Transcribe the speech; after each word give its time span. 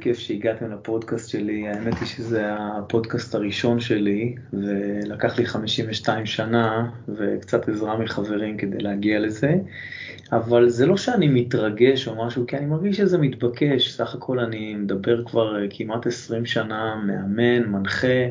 כיף 0.00 0.18
שהגעתם 0.18 0.72
לפודקאסט 0.72 1.30
שלי, 1.30 1.68
האמת 1.68 1.98
היא 2.00 2.08
שזה 2.08 2.42
הפודקאסט 2.52 3.34
הראשון 3.34 3.80
שלי, 3.80 4.34
ולקח 5.24 5.38
לי 5.38 5.46
52 5.46 6.26
שנה 6.26 6.90
וקצת 7.08 7.68
עזרה 7.68 7.98
מחברים 7.98 8.56
כדי 8.56 8.78
להגיע 8.78 9.20
לזה, 9.20 9.54
אבל 10.32 10.68
זה 10.68 10.86
לא 10.86 10.96
שאני 10.96 11.28
מתרגש 11.28 12.08
או 12.08 12.26
משהו, 12.26 12.46
כי 12.46 12.56
אני 12.56 12.66
מרגיש 12.66 12.96
שזה 12.96 13.18
מתבקש, 13.18 13.92
סך 13.92 14.14
הכל 14.14 14.38
אני 14.38 14.74
מדבר 14.74 15.24
כבר 15.24 15.56
כמעט 15.70 16.06
20 16.06 16.46
שנה, 16.46 17.02
מאמן, 17.06 17.62
מנחה, 17.62 18.26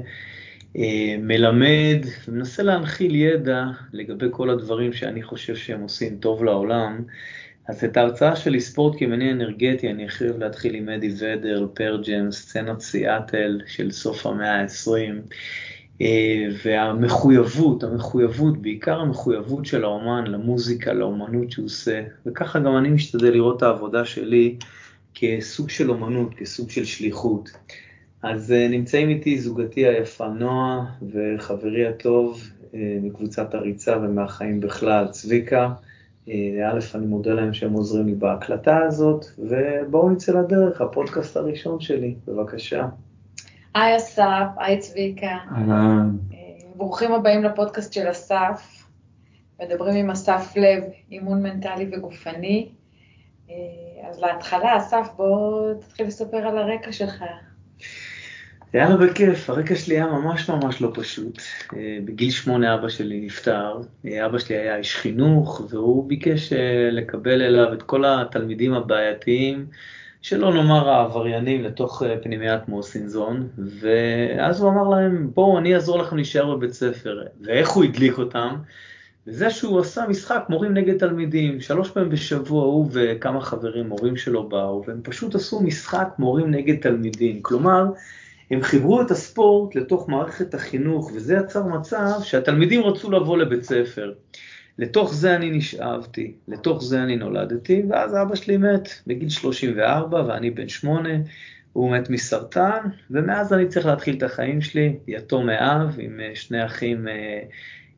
אה, 0.78 1.16
מלמד, 1.20 2.06
ומנסה 2.28 2.64
להנחיל 2.64 3.16
ידע 3.16 3.66
לגבי 3.94 4.28
כל 4.32 4.50
הדברים 4.50 4.94
שאני 4.94 5.24
חושב 5.24 5.56
שהם 5.56 5.82
עושים 5.82 6.18
טוב 6.20 6.44
לעולם. 6.44 7.02
אז 7.68 7.84
את 7.84 7.98
ההרצאה 7.98 8.36
שלי, 8.36 8.60
ספורט 8.60 9.00
כמניע 9.00 9.32
אנרגטי, 9.32 9.90
אני 9.90 10.10
חייב 10.10 10.38
להתחיל 10.38 10.76
עם 10.76 10.90
אדי 10.90 11.14
ודר, 11.20 11.68
פרג'ם, 11.74 12.32
סצנת 12.32 12.80
סיאטל 12.80 13.62
של 13.68 13.92
סוף 13.92 14.26
המאה 14.26 14.62
ה-20, 14.62 14.92
אה, 14.98 15.79
והמחויבות, 16.64 17.84
המחויבות, 17.84 18.62
בעיקר 18.62 19.00
המחויבות 19.00 19.66
של 19.66 19.84
האומן 19.84 20.28
למוזיקה, 20.28 20.94
לאומנות 20.94 21.52
שהוא 21.52 21.66
עושה, 21.66 22.04
וככה 22.26 22.60
גם 22.60 22.78
אני 22.78 22.90
משתדל 22.90 23.32
לראות 23.32 23.58
את 23.58 23.64
העבודה 23.64 24.06
שלי 24.06 24.56
כסוג 25.16 25.70
של 25.70 25.90
אומנות, 25.90 26.34
כסוג 26.34 26.70
של 26.70 26.86
שליחות. 26.86 27.50
אז 28.24 28.52
אה, 28.52 28.68
נמצאים 28.68 29.10
איתי 29.10 29.40
זוגתי 29.40 29.88
היפה 29.88 30.28
נועה 30.28 30.86
וחברי 31.12 31.88
הטוב 31.88 32.50
אה, 32.74 32.98
מקבוצת 33.02 33.54
הריצה 33.54 33.98
ומהחיים 33.98 34.60
בכלל, 34.60 35.08
צביקה. 35.08 35.70
אה, 36.30 36.34
א', 36.72 36.80
אני 36.96 37.06
מודה 37.06 37.34
להם 37.34 37.54
שהם 37.54 37.74
עוזרים 37.74 38.06
לי 38.06 38.16
בהקלטה 38.16 38.78
הזאת, 38.78 39.26
ובואו 39.40 40.10
נצא 40.10 40.40
לדרך, 40.40 40.82
הפודקאסט 40.82 41.38
הראשון 41.38 41.80
שלי, 41.80 42.16
בבקשה. 42.28 42.88
היי 43.76 43.98
אסף, 43.98 44.48
היי 44.58 44.78
צביקה. 44.78 45.38
אהלן. 45.52 46.18
אה, 46.34 46.38
ברוכים 46.76 47.14
הבאים 47.14 47.44
לפודקאסט 47.44 47.94
של 47.94 48.12
אסף. 48.12 48.84
מדברים 49.62 49.96
עם 49.96 50.10
אסף 50.10 50.54
לב, 50.56 50.84
אימון 51.12 51.44
מנטלי 51.44 51.90
וגופני. 51.92 52.70
אה, 53.50 53.56
אז 54.10 54.20
להתחלה, 54.20 54.78
אסף, 54.78 55.08
בוא 55.16 55.74
תתחיל 55.74 56.08
לספר 56.08 56.38
על 56.38 56.58
הרקע 56.58 56.92
שלך. 56.92 57.24
יאללה 58.74 58.98
בכיף, 58.98 59.50
הרקע 59.50 59.76
שלי 59.76 59.96
היה 59.96 60.06
ממש 60.06 60.50
ממש 60.50 60.82
לא 60.82 60.92
פשוט. 60.94 61.42
אה, 61.74 61.98
בגיל 62.06 62.32
שמונה 62.32 62.76
אבא 62.76 62.90
שלי 62.90 63.22
נפטר, 63.26 63.82
אבא 64.26 64.40
שלי 64.40 64.56
היה 64.56 64.78
איש 64.78 64.96
חינוך 64.96 65.62
והוא 65.70 66.08
ביקש 66.08 66.54
לקבל 66.92 67.42
אליו 67.42 67.74
את 67.74 67.84
כל 67.84 68.06
התלמידים 68.06 68.74
הבעייתיים, 68.74 69.66
שלא 70.22 70.54
נאמר 70.54 70.90
העבריינים, 70.90 71.64
לתוך 71.64 72.04
פנימיית 72.24 72.68
מוסינזון, 72.68 73.48
ואז 73.58 74.62
הוא 74.62 74.70
אמר 74.70 74.90
להם, 74.90 75.32
בואו 75.34 75.58
אני 75.58 75.76
אעזור 75.76 76.00
לכם 76.00 76.16
להישאר 76.16 76.56
בבית 76.56 76.74
ספר. 76.74 77.24
ואיך 77.42 77.70
הוא 77.70 77.84
הדליק 77.84 78.18
אותם? 78.18 78.56
וזה 79.28 79.50
שהוא 79.50 79.80
עשה 79.80 80.06
משחק 80.08 80.44
מורים 80.50 80.74
נגד 80.74 80.98
תלמידים, 80.98 81.62
שלוש 81.62 81.92
פעמים 81.92 82.10
בשבוע 82.10 82.64
הוא 82.64 82.88
וכמה 82.92 83.42
חברים, 83.42 83.90
מורים 83.90 84.16
שלו 84.16 84.50
באו, 84.50 84.84
והם 84.88 85.00
פשוט 85.04 85.36
עשו 85.36 85.62
משחק 85.62 86.08
מורים 86.20 86.52
נגד 86.52 86.76
תלמידים. 86.82 87.42
כלומר, 87.42 87.86
הם 88.52 88.62
חיברו 88.62 89.02
את 89.02 89.12
הספורט 89.12 89.76
לתוך 89.76 90.10
מערכת 90.10 90.54
החינוך, 90.54 91.12
וזה 91.16 91.36
יצר 91.36 91.64
מצב 91.64 92.20
שהתלמידים 92.24 92.84
רצו 92.84 93.12
לבוא 93.12 93.38
לבית 93.38 93.64
ספר. 93.64 94.14
לתוך 94.80 95.14
זה 95.14 95.36
אני 95.36 95.50
נשאבתי, 95.52 96.34
לתוך 96.48 96.84
זה 96.84 97.04
אני 97.04 97.16
נולדתי, 97.16 97.84
ואז 97.90 98.16
אבא 98.16 98.36
שלי 98.36 98.58
מת 98.58 98.90
בגיל 99.08 99.30
34 99.30 100.24
ואני 100.28 100.52
בן 100.52 100.70
שמונה, 100.70 101.10
הוא 101.74 101.92
מת 101.92 102.10
מסרטן, 102.10 102.80
ומאז 103.12 103.54
אני 103.54 103.68
צריך 103.68 103.86
להתחיל 103.86 104.18
את 104.18 104.24
החיים 104.24 104.62
שלי, 104.62 104.96
יתום 105.08 105.46
מאב, 105.46 105.96
עם 106.00 106.20
אה, 106.20 106.32
שני 106.36 106.66
אחים 106.66 107.08
אה, 107.08 107.40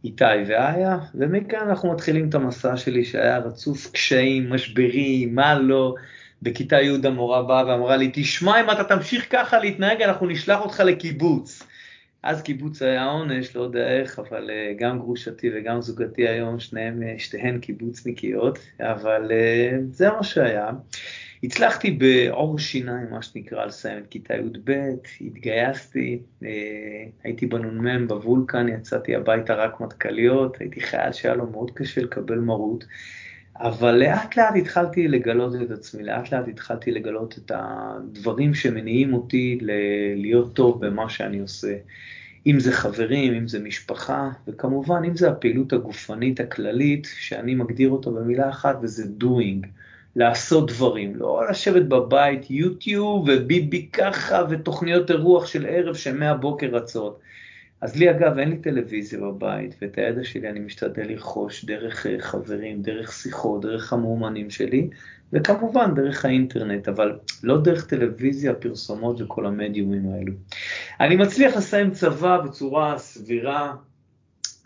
איתי 0.03 0.25
ואיה, 0.47 0.97
ומכאן 1.15 1.69
אנחנו 1.69 1.93
מתחילים 1.93 2.29
את 2.29 2.35
המסע 2.35 2.77
שלי 2.77 3.05
שהיה 3.05 3.37
רצוף 3.37 3.91
קשיים, 3.91 4.53
משברים, 4.53 5.35
מה 5.35 5.59
לא, 5.59 5.95
בכיתה 6.41 6.81
י' 6.81 7.07
המורה 7.07 7.43
באה 7.43 7.67
ואמרה 7.67 7.97
לי, 7.97 8.11
תשמע, 8.13 8.61
אם 8.61 8.71
אתה 8.71 8.83
תמשיך 8.83 9.27
ככה 9.29 9.59
להתנהג, 9.59 10.01
אנחנו 10.01 10.27
נשלח 10.27 10.59
אותך 10.59 10.79
לקיבוץ. 10.79 11.63
אז 12.23 12.41
קיבוץ 12.41 12.81
היה 12.81 13.05
עונש, 13.05 13.55
לא 13.55 13.61
יודע 13.61 13.99
איך, 13.99 14.19
אבל 14.19 14.49
uh, 14.49 14.79
גם 14.79 14.99
גרושתי 14.99 15.49
וגם 15.55 15.81
זוגתי 15.81 16.27
היום, 16.27 16.59
שניהם, 16.59 17.01
uh, 17.03 17.19
שתיהן 17.19 17.59
קיבוצניקיות, 17.59 18.59
אבל 18.79 19.31
uh, 19.31 19.75
זה 19.91 20.09
מה 20.09 20.23
שהיה. 20.23 20.69
הצלחתי 21.43 21.91
בעור 21.91 22.59
שיניים, 22.59 23.09
מה 23.11 23.21
שנקרא, 23.21 23.65
לסיים 23.65 23.97
את 23.97 24.07
כיתה 24.07 24.33
י"ב, 24.33 24.71
התגייסתי, 25.21 26.21
הייתי 27.23 27.45
בנ"מ 27.45 28.07
בוולקן, 28.07 28.67
יצאתי 28.69 29.15
הביתה 29.15 29.53
רק 29.53 29.79
מטכ"ליות, 29.79 30.57
הייתי 30.59 30.81
חייל 30.81 31.11
שהיה 31.11 31.35
לו 31.35 31.47
מאוד 31.47 31.71
קשה 31.71 32.01
לקבל 32.01 32.39
מרות. 32.39 32.85
אבל 33.61 33.95
לאט 33.95 34.37
לאט 34.37 34.55
התחלתי 34.55 35.07
לגלות 35.07 35.55
את 35.61 35.71
עצמי, 35.71 36.03
לאט 36.03 36.31
לאט 36.31 36.47
התחלתי 36.47 36.91
לגלות 36.91 37.37
את 37.37 37.51
הדברים 37.55 38.53
שמניעים 38.53 39.13
אותי 39.13 39.59
להיות 40.15 40.53
טוב 40.53 40.85
במה 40.85 41.09
שאני 41.09 41.39
עושה. 41.39 41.75
אם 42.47 42.59
זה 42.59 42.71
חברים, 42.71 43.33
אם 43.33 43.47
זה 43.47 43.59
משפחה, 43.59 44.29
וכמובן 44.47 45.01
אם 45.07 45.15
זה 45.15 45.29
הפעילות 45.29 45.73
הגופנית 45.73 46.39
הכללית, 46.39 47.07
שאני 47.15 47.55
מגדיר 47.55 47.89
אותו 47.89 48.11
במילה 48.11 48.49
אחת, 48.49 48.77
וזה 48.81 49.03
doing, 49.21 49.67
לעשות 50.15 50.71
דברים, 50.71 51.15
לא 51.15 51.43
לשבת 51.49 51.85
בבית, 51.85 52.51
יוטיוב 52.51 53.27
וביבי 53.29 53.87
ככה 53.93 54.43
ותוכניות 54.49 55.11
אירוח 55.11 55.45
של 55.45 55.65
ערב 55.65 55.95
שמהבוקר 55.95 56.67
רצות. 56.67 57.19
אז 57.81 57.95
לי 57.95 58.11
אגב 58.11 58.37
אין 58.37 58.49
לי 58.49 58.57
טלוויזיה 58.57 59.19
בבית, 59.19 59.75
ואת 59.81 59.97
הידע 59.97 60.23
שלי 60.23 60.49
אני 60.49 60.59
משתדל 60.59 61.03
לרכוש 61.03 61.65
דרך 61.65 62.05
אה, 62.05 62.15
חברים, 62.19 62.81
דרך 62.81 63.11
שיחות, 63.11 63.61
דרך 63.61 63.93
המאומנים 63.93 64.49
שלי, 64.49 64.89
וכמובן 65.33 65.95
דרך 65.95 66.25
האינטרנט, 66.25 66.87
אבל 66.87 67.19
לא 67.43 67.61
דרך 67.61 67.85
טלוויזיה, 67.85 68.53
פרסומות 68.53 69.21
וכל 69.21 69.45
המדיומים 69.45 70.13
האלו. 70.13 70.33
אני 70.99 71.15
מצליח 71.15 71.57
לסיים 71.57 71.91
צבא 71.91 72.41
בצורה 72.41 72.97
סבירה, 72.97 73.73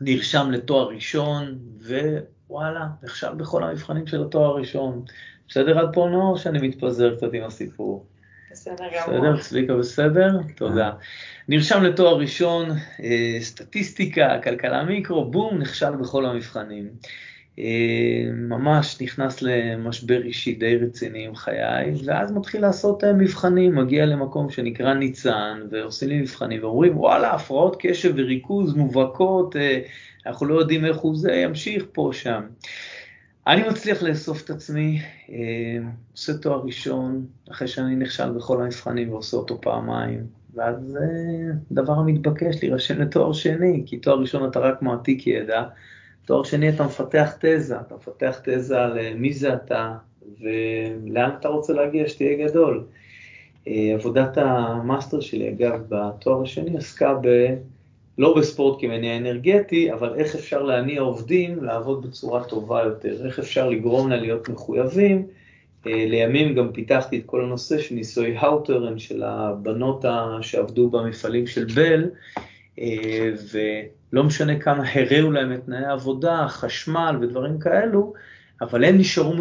נרשם 0.01 0.51
לתואר 0.51 0.87
ראשון, 0.87 1.57
ווואלה, 2.47 2.87
נכשל 3.03 3.33
בכל 3.33 3.63
המבחנים 3.63 4.07
של 4.07 4.23
התואר 4.23 4.45
הראשון. 4.45 5.03
בסדר 5.47 5.79
עד 5.79 5.89
פה 5.93 6.07
נוער 6.11 6.37
שאני 6.37 6.67
מתפזר 6.67 7.15
קצת 7.15 7.33
עם 7.33 7.43
הסיפור? 7.43 8.05
בסדר 8.55 8.85
גמור. 8.95 9.19
בסדר, 9.19 9.41
צביקה 9.41 9.73
בסדר? 9.73 10.29
תודה. 10.55 10.91
נרשם 11.47 11.83
לתואר 11.83 12.17
ראשון, 12.17 12.69
אה, 13.03 13.37
סטטיסטיקה, 13.39 14.39
כלכלה 14.43 14.83
מיקרו, 14.83 15.25
בום, 15.25 15.57
נכשל 15.57 15.91
בכל 15.91 16.25
המבחנים. 16.25 16.89
אה, 17.59 18.31
ממש 18.31 19.01
נכנס 19.01 19.41
למשבר 19.41 20.21
אישי 20.23 20.53
די 20.53 20.77
רציני 20.77 21.25
עם 21.25 21.35
חיי, 21.35 21.93
ואז 22.05 22.31
מתחיל 22.31 22.61
לעשות 22.61 23.03
אה, 23.03 23.13
מבחנים, 23.13 23.75
מגיע 23.75 24.05
למקום 24.05 24.49
שנקרא 24.49 24.93
ניצן, 24.93 25.61
ועושים 25.71 26.09
לי 26.09 26.21
מבחנים, 26.21 26.63
ואומרים, 26.63 26.97
וואלה, 26.97 27.31
הפרעות 27.33 27.75
קשב 27.79 28.13
וריכוז 28.15 28.73
מובהקות, 28.75 29.55
אנחנו 30.25 30.45
לא 30.45 30.59
יודעים 30.59 30.85
איך 30.85 30.97
הוא 30.97 31.15
זה, 31.17 31.33
ימשיך 31.33 31.85
פה, 31.93 32.09
שם. 32.13 32.41
אני 33.47 33.67
מצליח 33.67 34.03
לאסוף 34.03 34.43
את 34.43 34.49
עצמי, 34.49 35.01
עושה 36.11 36.33
תואר 36.33 36.61
ראשון, 36.65 37.25
אחרי 37.51 37.67
שאני 37.67 37.95
נכשל 37.95 38.31
בכל 38.31 38.61
המבחנים 38.61 39.11
ועושה 39.13 39.37
אותו 39.37 39.61
פעמיים, 39.61 40.27
ואז 40.53 40.75
זה 40.81 40.99
דבר 41.71 41.93
המתבקש 41.93 42.55
להירשם 42.61 43.01
לתואר 43.01 43.33
שני, 43.33 43.83
כי 43.85 43.97
תואר 43.97 44.19
ראשון 44.19 44.49
אתה 44.49 44.59
רק 44.59 44.81
מעתיק 44.81 45.27
ידע, 45.27 45.63
תואר 46.25 46.43
שני 46.43 46.69
אתה 46.69 46.83
מפתח 46.83 47.33
תזה, 47.39 47.79
אתה 47.79 47.95
מפתח 47.95 48.39
תזה 48.43 48.81
על 48.81 48.99
אה, 48.99 49.13
מי 49.15 49.33
זה 49.33 49.53
אתה 49.53 49.93
ולאן 50.41 51.29
אתה 51.39 51.47
רוצה 51.47 51.73
להגיע 51.73 52.07
שתהיה 52.07 52.47
גדול. 52.47 52.83
אה, 53.67 53.91
עבודת 53.93 54.37
המאסטר 54.37 55.19
שלי, 55.19 55.49
אגב, 55.49 55.79
בתואר 55.89 56.41
השני 56.41 56.77
עסקה 56.77 57.13
ב... 57.21 57.55
לא 58.17 58.35
בספורט 58.37 58.81
כמניע 58.81 59.17
אנרגטי, 59.17 59.93
אבל 59.93 60.13
איך 60.15 60.35
אפשר 60.35 60.63
להניע 60.63 61.01
עובדים 61.01 61.63
לעבוד 61.63 62.07
בצורה 62.07 62.43
טובה 62.43 62.83
יותר, 62.83 63.25
איך 63.25 63.39
אפשר 63.39 63.69
לגרום 63.69 64.09
לה 64.09 64.17
להיות 64.17 64.49
מחויבים 64.49 65.27
אה, 65.87 66.05
לימים 66.07 66.55
גם 66.55 66.71
פיתחתי 66.71 67.17
את 67.17 67.23
כל 67.25 67.43
הנושא 67.43 67.79
של 67.79 67.95
ניסוי 67.95 68.37
הותורן 68.37 68.99
של 68.99 69.23
הבנות 69.23 70.05
שעבדו 70.41 70.89
במפעלים 70.89 71.47
של 71.47 71.65
בל, 71.65 72.09
ולא 73.53 74.23
משנה 74.23 74.59
כמה 74.59 74.83
הראו 74.93 75.31
להם 75.31 75.53
את 75.53 75.65
תנאי 75.65 75.85
העבודה, 75.85 76.45
חשמל 76.47 77.17
ודברים 77.21 77.59
כאלו, 77.59 78.13
אבל 78.61 78.83
הן 78.83 78.97
נשארו 78.97 79.33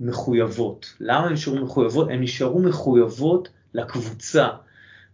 מחויבות. 0.00 0.94
למה 1.00 1.26
הן 1.26 1.32
נשארו 1.32 1.56
מחויבות? 1.56 2.10
הן 2.10 2.22
נשארו 2.22 2.58
מחויבות 2.58 3.48
לקבוצה. 3.74 4.48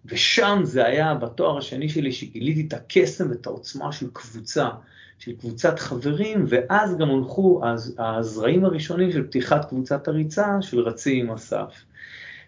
ושם 0.09 0.61
זה 0.63 0.87
היה 0.87 1.15
בתואר 1.15 1.59
השני 1.59 1.89
שלי 1.89 2.13
שגיליתי 2.13 2.65
את 2.69 2.73
הקסם 2.73 3.31
ואת 3.31 3.47
העוצמה 3.47 3.93
של 3.93 4.07
קבוצה, 4.13 4.69
של 5.19 5.33
קבוצת 5.41 5.79
חברים, 5.79 6.45
ואז 6.49 6.99
גם 6.99 7.09
הונחו 7.09 7.63
הזרעים 7.99 8.65
הראשונים 8.65 9.13
של 9.13 9.27
פתיחת 9.27 9.69
קבוצת 9.69 10.09
הריצה 10.09 10.47
של 10.61 10.81
רצי 10.81 11.21
עם 11.21 11.31
אסף. 11.31 11.85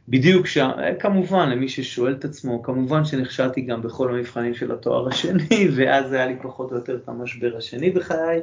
בדיוק 0.08 0.46
שם, 0.46 0.70
כמובן, 1.00 1.48
למי 1.50 1.68
ששואל 1.68 2.12
את 2.12 2.24
עצמו, 2.24 2.62
כמובן 2.62 3.04
שנכשלתי 3.04 3.60
גם 3.60 3.82
בכל 3.82 4.14
המבחנים 4.14 4.54
של 4.54 4.72
התואר 4.72 5.08
השני, 5.08 5.68
ואז 5.76 6.12
היה 6.12 6.26
לי 6.26 6.36
פחות 6.42 6.70
או 6.70 6.76
יותר 6.76 6.96
את 6.96 7.08
המשבר 7.08 7.56
השני 7.56 7.90
בחיי, 7.90 8.40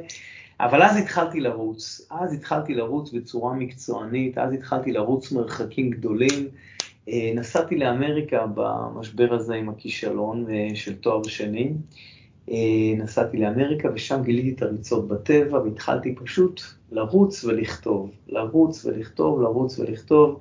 אבל 0.60 0.82
אז 0.82 0.96
התחלתי 0.96 1.40
לרוץ, 1.40 2.08
אז 2.10 2.32
התחלתי 2.34 2.74
לרוץ 2.74 3.12
בצורה 3.12 3.54
מקצוענית, 3.54 4.38
אז 4.38 4.52
התחלתי 4.52 4.92
לרוץ 4.92 5.32
מרחקים 5.32 5.90
גדולים. 5.90 6.48
אה, 7.08 7.32
נסעתי 7.34 7.76
לאמריקה 7.76 8.46
במשבר 8.54 9.34
הזה 9.34 9.54
עם 9.54 9.68
הכישלון 9.68 10.46
אה, 10.50 10.68
של 10.74 10.96
תואר 10.96 11.22
שני. 11.22 11.72
אה, 12.50 12.56
נסעתי 12.96 13.36
לאמריקה 13.36 13.88
ושם 13.94 14.22
גיליתי 14.24 14.50
את 14.50 14.62
הריצות 14.62 15.08
בטבע 15.08 15.58
והתחלתי 15.58 16.14
פשוט 16.14 16.60
לרוץ 16.92 17.44
ולכתוב, 17.44 18.10
לרוץ 18.28 18.84
ולכתוב, 18.84 19.42
לרוץ 19.42 19.78
ולכתוב. 19.78 20.40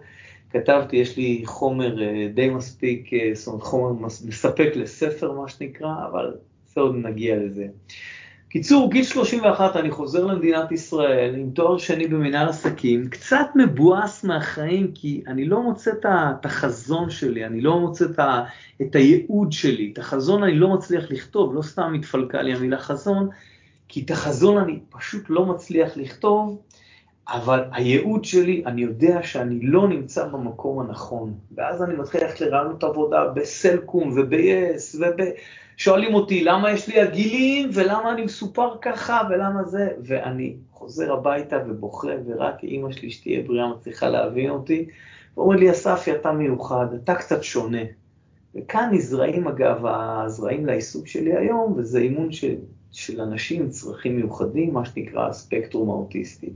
כתבתי, 0.49 0.95
יש 0.95 1.17
לי 1.17 1.41
חומר 1.45 1.95
די 2.33 2.49
מספיק, 2.49 3.09
זאת 3.33 3.47
אומרת 3.47 3.61
חומר 3.63 4.07
מספק 4.27 4.71
לספר 4.75 5.31
מה 5.31 5.47
שנקרא, 5.47 5.93
אבל 6.11 6.33
זה 6.67 6.81
עוד 6.81 6.95
נגיע 6.95 7.35
לזה. 7.35 7.67
קיצור, 8.55 8.91
גיל 8.91 9.03
31 9.03 9.75
אני 9.75 9.91
חוזר 9.91 10.25
למדינת 10.25 10.71
ישראל 10.71 11.35
עם 11.35 11.49
תואר 11.49 11.77
שני 11.77 12.07
במנהל 12.07 12.49
עסקים, 12.49 13.09
קצת 13.09 13.45
מבואס 13.55 14.23
מהחיים 14.23 14.91
כי 14.93 15.23
אני 15.27 15.45
לא 15.45 15.63
מוצא 15.63 15.91
את 15.91 16.45
החזון 16.45 17.09
שלי, 17.09 17.45
אני 17.45 17.61
לא 17.61 17.79
מוצא 17.79 18.05
את 18.81 18.95
הייעוד 18.95 19.51
שלי, 19.51 19.89
את 19.93 19.97
החזון 19.97 20.43
אני 20.43 20.55
לא 20.55 20.73
מצליח 20.73 21.11
לכתוב, 21.11 21.55
לא 21.55 21.61
סתם 21.61 21.93
התפלקה 21.93 22.41
לי 22.41 22.53
המילה 22.53 22.77
חזון, 22.77 23.29
כי 23.87 24.01
את 24.05 24.11
החזון 24.11 24.57
אני 24.57 24.79
פשוט 24.89 25.23
לא 25.29 25.45
מצליח 25.45 25.97
לכתוב, 25.97 26.61
אבל 27.27 27.63
הייעוד 27.71 28.25
שלי, 28.25 28.63
אני 28.65 28.81
יודע 28.81 29.23
שאני 29.23 29.59
לא 29.61 29.87
נמצא 29.87 30.27
במקום 30.27 30.79
הנכון, 30.79 31.33
ואז 31.55 31.83
אני 31.83 31.95
מתחיל 31.95 32.23
ללכת 32.23 32.41
לרעיונות 32.41 32.83
עבודה 32.83 33.27
בסלקום 33.27 34.17
וב-yes 34.17 34.97
וב... 34.99 35.21
שואלים 35.77 36.13
אותי 36.13 36.43
למה 36.43 36.71
יש 36.71 36.87
לי 36.87 37.01
הגילים 37.01 37.69
ולמה 37.73 38.13
אני 38.13 38.23
מסופר 38.23 38.77
ככה 38.81 39.21
ולמה 39.29 39.63
זה, 39.63 39.89
ואני 40.03 40.55
חוזר 40.71 41.13
הביתה 41.13 41.57
ובוכה 41.67 42.07
ורק 42.25 42.63
אימא 42.63 42.91
שלי 42.91 43.09
שתהיה 43.09 43.43
בריאה 43.43 43.67
מצליחה 43.67 44.09
להבין 44.09 44.49
אותי, 44.49 44.85
ואומר 45.37 45.55
לי 45.55 45.71
אספי 45.71 46.11
אתה 46.11 46.31
מיוחד, 46.31 46.85
אתה 47.03 47.15
קצת 47.15 47.43
שונה. 47.43 47.81
וכאן 48.55 48.89
נזרעים 48.91 49.47
אגב 49.47 49.85
הזרעים 49.85 50.65
לעיסוק 50.65 51.07
שלי 51.07 51.35
היום, 51.35 51.73
וזה 51.77 51.99
אימון 51.99 52.31
של, 52.31 52.55
של 52.91 53.21
אנשים 53.21 53.61
עם 53.61 53.69
צרכים 53.69 54.15
מיוחדים, 54.15 54.73
מה 54.73 54.85
שנקרא 54.85 55.29
הספקטרום 55.29 55.89
האוטיסטי. 55.89 56.49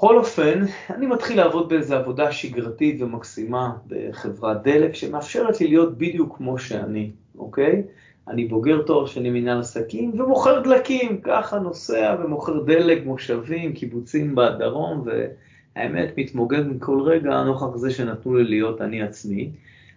בכל 0.00 0.18
אופן, 0.18 0.60
אני 0.90 1.06
מתחיל 1.06 1.36
לעבוד 1.36 1.68
באיזו 1.68 1.96
עבודה 1.96 2.32
שגרתית 2.32 3.02
ומקסימה 3.02 3.72
בחברת 3.86 4.62
דלק, 4.62 4.94
שמאפשרת 4.94 5.60
לי 5.60 5.68
להיות 5.68 5.98
בדיוק 5.98 6.36
כמו 6.36 6.58
שאני. 6.58 7.10
אוקיי? 7.38 7.82
אני 8.28 8.44
בוגר 8.44 8.82
תואר 8.82 9.06
שני 9.06 9.30
מנהל 9.30 9.60
עסקים 9.60 10.20
ומוכר 10.20 10.60
דלקים, 10.60 11.20
ככה 11.20 11.58
נוסע 11.58 12.16
ומוכר 12.24 12.62
דלק, 12.62 13.06
מושבים, 13.06 13.72
קיבוצים 13.72 14.34
בדרום, 14.34 15.04
והאמת 15.06 16.12
מתמוגג 16.16 16.62
מכל 16.66 17.02
רגע 17.02 17.42
נוכח 17.42 17.76
זה 17.76 17.90
שנתנו 17.90 18.34
לי 18.34 18.44
להיות 18.44 18.80
אני 18.80 19.02
עצמי. 19.02 19.50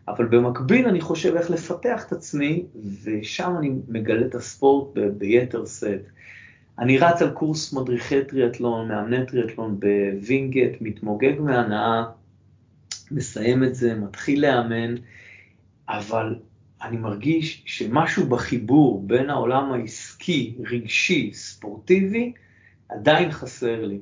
אבל 0.07 0.25
במקביל 0.25 0.87
אני 0.87 1.01
חושב 1.01 1.35
איך 1.35 1.51
לפתח 1.51 2.05
את 2.07 2.11
עצמי, 2.11 2.65
ושם 3.03 3.53
אני 3.59 3.71
מגלה 3.87 4.25
את 4.25 4.35
הספורט 4.35 4.97
ביתר 5.17 5.65
שאת. 5.65 6.13
אני 6.79 6.97
רץ 6.97 7.21
על 7.21 7.29
קורס 7.29 7.73
מדריכי 7.73 8.25
טריאטלון, 8.25 8.87
מאמני 8.87 9.25
טריאטלון 9.25 9.79
בווינגייט, 9.79 10.81
מתמוגג 10.81 11.39
מהנאה, 11.39 12.03
מסיים 13.11 13.63
את 13.63 13.75
זה, 13.75 13.95
מתחיל 13.95 14.41
לאמן, 14.41 14.95
אבל 15.89 16.35
אני 16.81 16.97
מרגיש 16.97 17.63
שמשהו 17.65 18.25
בחיבור 18.25 19.03
בין 19.07 19.29
העולם 19.29 19.71
העסקי, 19.71 20.55
רגשי, 20.71 21.31
ספורטיבי, 21.33 22.33
עדיין 22.89 23.31
חסר 23.31 23.85
לי. 23.85 23.99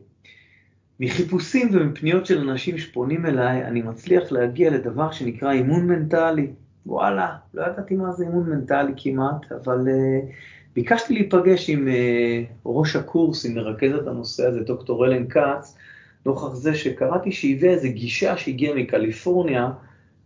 מחיפושים 0.99 1.69
ומפניות 1.71 2.25
של 2.25 2.49
אנשים 2.49 2.77
שפונים 2.77 3.25
אליי, 3.25 3.65
אני 3.65 3.81
מצליח 3.81 4.31
להגיע 4.31 4.71
לדבר 4.71 5.11
שנקרא 5.11 5.51
אימון 5.51 5.87
מנטלי. 5.87 6.47
וואלה, 6.85 7.35
לא 7.53 7.61
ידעתי 7.61 7.95
מה 7.95 8.11
זה 8.11 8.23
אימון 8.23 8.49
מנטלי 8.49 8.93
כמעט, 8.97 9.51
אבל 9.51 9.87
uh, 9.87 10.31
ביקשתי 10.75 11.13
להיפגש 11.13 11.69
עם 11.69 11.87
uh, 11.87 12.51
ראש 12.65 12.95
הקורס, 12.95 13.45
עם 13.45 13.55
מרכזת 13.55 14.07
הנושא 14.07 14.45
הזה, 14.45 14.59
דוקטור 14.59 15.05
אלן 15.05 15.27
כץ, 15.29 15.77
נוכח 16.25 16.53
זה 16.53 16.75
שקראתי 16.75 17.31
שהביאה 17.31 17.73
איזו 17.73 17.87
גישה 17.91 18.37
שהגיעה 18.37 18.75
מקליפורניה, 18.75 19.69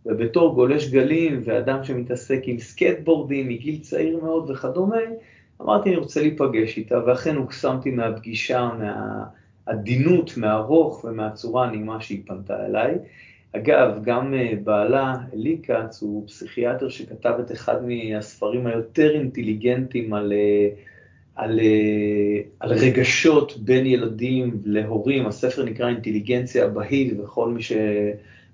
ובתור 0.06 0.54
גולש 0.54 0.90
גלים 0.90 1.42
ואדם 1.44 1.84
שמתעסק 1.84 2.40
עם 2.44 2.58
סקטבורדים 2.58 3.48
מגיל 3.48 3.78
צעיר 3.78 4.24
מאוד 4.24 4.50
וכדומה, 4.50 4.96
אמרתי 5.62 5.88
אני 5.88 5.96
רוצה 5.96 6.20
להיפגש 6.20 6.76
איתה, 6.78 6.98
ואכן 7.06 7.36
הוקסמתי 7.36 7.90
מהפגישה, 7.90 8.70
מהעדינות, 9.66 10.36
מהרוך 10.36 11.04
ומהצורה 11.04 11.66
הנעימה 11.66 12.00
שהיא 12.00 12.22
פנתה 12.26 12.66
אליי. 12.66 12.94
אגב, 13.56 14.02
גם 14.04 14.34
אה, 14.34 14.52
בעלה, 14.64 15.14
אלי 15.34 15.58
כץ, 15.62 16.02
הוא 16.02 16.26
פסיכיאטר 16.26 16.88
שכתב 16.88 17.34
את 17.40 17.52
אחד 17.52 17.76
מהספרים 17.86 18.66
היותר 18.66 19.14
אינטליגנטיים 19.14 20.14
על, 20.14 20.32
אה, 20.32 20.68
על, 21.34 21.60
אה, 21.60 22.40
על 22.60 22.72
רגשות 22.72 23.58
בין 23.58 23.86
ילדים 23.86 24.60
להורים, 24.64 25.26
הספר 25.26 25.64
נקרא 25.64 25.88
אינטליגנציה 25.88 26.68
בהיל, 26.68 27.20
וכל 27.20 27.48
מי 27.48 27.62
ש... 27.62 27.72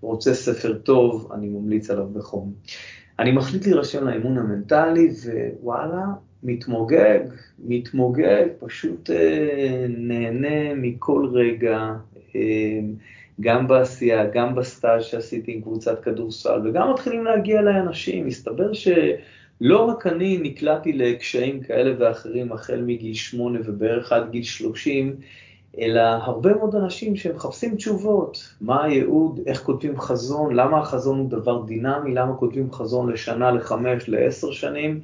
רוצה 0.03 0.35
ספר 0.35 0.75
טוב, 0.79 1.33
אני 1.35 1.49
ממליץ 1.49 1.91
עליו 1.91 2.07
בחום. 2.13 2.53
אני 3.19 3.33
מחליט 3.33 3.67
להירשם 3.67 4.05
לאימון 4.05 4.39
המנטלי, 4.39 5.09
ווואלה, 5.61 6.05
מתמוגג, 6.43 7.21
מתמוגג, 7.65 8.47
פשוט 8.59 9.11
אה, 9.11 9.87
נהנה 9.89 10.75
מכל 10.75 11.29
רגע, 11.33 11.93
אה, 12.37 12.81
גם 13.41 13.69
בעשייה, 13.69 14.27
גם 14.27 14.55
בסטאז' 14.55 15.05
שעשיתי 15.05 15.53
עם 15.53 15.61
קבוצת 15.61 16.03
כדורסל, 16.03 16.61
וגם 16.65 16.91
מתחילים 16.91 17.25
להגיע 17.25 17.61
אליי 17.61 17.81
אנשים. 17.81 18.27
מסתבר 18.27 18.73
שלא 18.73 19.85
רק 19.85 20.07
אני 20.07 20.39
נקלעתי 20.43 20.93
לקשיים 20.93 21.61
כאלה 21.61 21.95
ואחרים 21.99 22.53
החל 22.53 22.83
מגיל 22.87 23.15
שמונה 23.15 23.59
ובערך 23.65 24.13
עד 24.13 24.31
גיל 24.31 24.43
שלושים, 24.43 25.17
אלא 25.79 26.01
הרבה 26.01 26.55
מאוד 26.55 26.75
אנשים 26.75 27.17
שמחפשים 27.17 27.77
תשובות, 27.77 28.55
מה 28.61 28.85
הייעוד, 28.85 29.41
איך 29.47 29.63
כותבים 29.63 30.01
חזון, 30.01 30.55
למה 30.55 30.79
החזון 30.79 31.19
הוא 31.19 31.31
דבר 31.31 31.63
דינמי, 31.63 32.15
למה 32.15 32.37
כותבים 32.37 32.73
חזון 32.73 33.13
לשנה, 33.13 33.51
לחמש, 33.51 34.09
לעשר 34.09 34.51
שנים, 34.51 35.01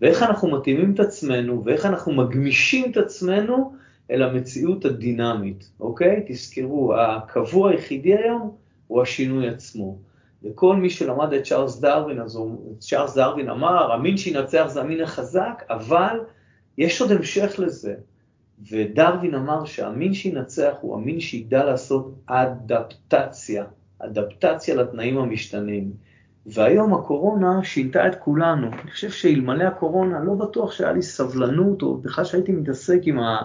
ואיך 0.00 0.22
אנחנו 0.22 0.48
מתאימים 0.48 0.94
את 0.94 1.00
עצמנו, 1.00 1.64
ואיך 1.64 1.86
אנחנו 1.86 2.12
מגמישים 2.12 2.90
את 2.90 2.96
עצמנו 2.96 3.72
אל 4.10 4.22
המציאות 4.22 4.84
הדינמית, 4.84 5.70
אוקיי? 5.80 6.24
תזכרו, 6.28 6.94
הקבוע 6.94 7.70
היחידי 7.70 8.14
היום 8.16 8.56
הוא 8.86 9.02
השינוי 9.02 9.48
עצמו. 9.48 9.98
וכל 10.44 10.76
מי 10.76 10.90
שלמד 10.90 11.32
את 11.32 11.44
צ'ארלס 11.44 11.80
דרווין, 11.80 12.20
אז 12.20 12.36
הוא, 12.36 12.76
צ'ארלס 12.78 13.14
דרווין 13.14 13.50
אמר, 13.50 13.92
המין 13.92 14.16
שינצח 14.16 14.66
זה 14.68 14.80
המין 14.80 15.00
החזק, 15.00 15.62
אבל 15.70 16.20
יש 16.78 17.00
עוד 17.00 17.12
המשך 17.12 17.54
לזה. 17.58 17.94
ודרווין 18.70 19.34
אמר 19.34 19.64
שהמין 19.64 20.14
שינצח 20.14 20.72
הוא 20.80 20.96
המין 20.96 21.20
שידע 21.20 21.64
לעשות 21.64 22.14
אדפטציה, 22.26 23.64
אדפטציה 23.98 24.74
לתנאים 24.74 25.18
המשתנים. 25.18 25.92
והיום 26.46 26.94
הקורונה 26.94 27.64
שינתה 27.64 28.08
את 28.08 28.14
כולנו. 28.14 28.66
אני 28.66 28.90
חושב 28.90 29.10
שאלמלא 29.10 29.64
הקורונה, 29.64 30.20
לא 30.24 30.34
בטוח 30.34 30.72
שהיה 30.72 30.92
לי 30.92 31.02
סבלנות, 31.02 31.82
או 31.82 31.96
בכלל 31.96 32.24
שהייתי 32.24 32.52
מתעסק 32.52 32.98
עם, 33.02 33.18
ה, 33.18 33.42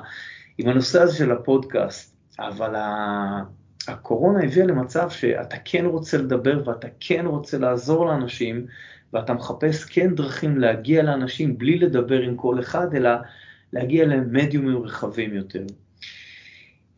עם 0.57 0.67
הנושא 0.67 1.01
הזה 1.01 1.15
של 1.15 1.31
הפודקאסט. 1.31 2.15
אבל 2.39 2.75
ה, 2.75 3.43
הקורונה 3.87 4.43
הביאה 4.43 4.65
למצב 4.65 5.09
שאתה 5.09 5.55
כן 5.65 5.85
רוצה 5.85 6.17
לדבר 6.17 6.69
ואתה 6.69 6.87
כן 6.99 7.25
רוצה 7.25 7.57
לעזור 7.57 8.05
לאנשים, 8.05 8.65
ואתה 9.13 9.33
מחפש 9.33 9.83
כן 9.83 10.15
דרכים 10.15 10.57
להגיע 10.57 11.03
לאנשים 11.03 11.57
בלי 11.57 11.79
לדבר 11.79 12.21
עם 12.21 12.35
כל 12.35 12.59
אחד, 12.59 12.95
אלא 12.95 13.09
להגיע 13.73 14.05
למדיומים 14.05 14.77
רחבים 14.77 15.33
יותר. 15.33 15.63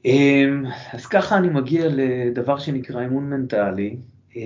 אמ, 0.05 0.65
אז 0.93 1.05
ככה 1.05 1.37
אני 1.37 1.49
מגיע 1.49 1.85
לדבר 1.89 2.57
שנקרא 2.57 3.01
אימון 3.01 3.29
מנטלי, 3.29 3.97
אמ, 4.35 4.41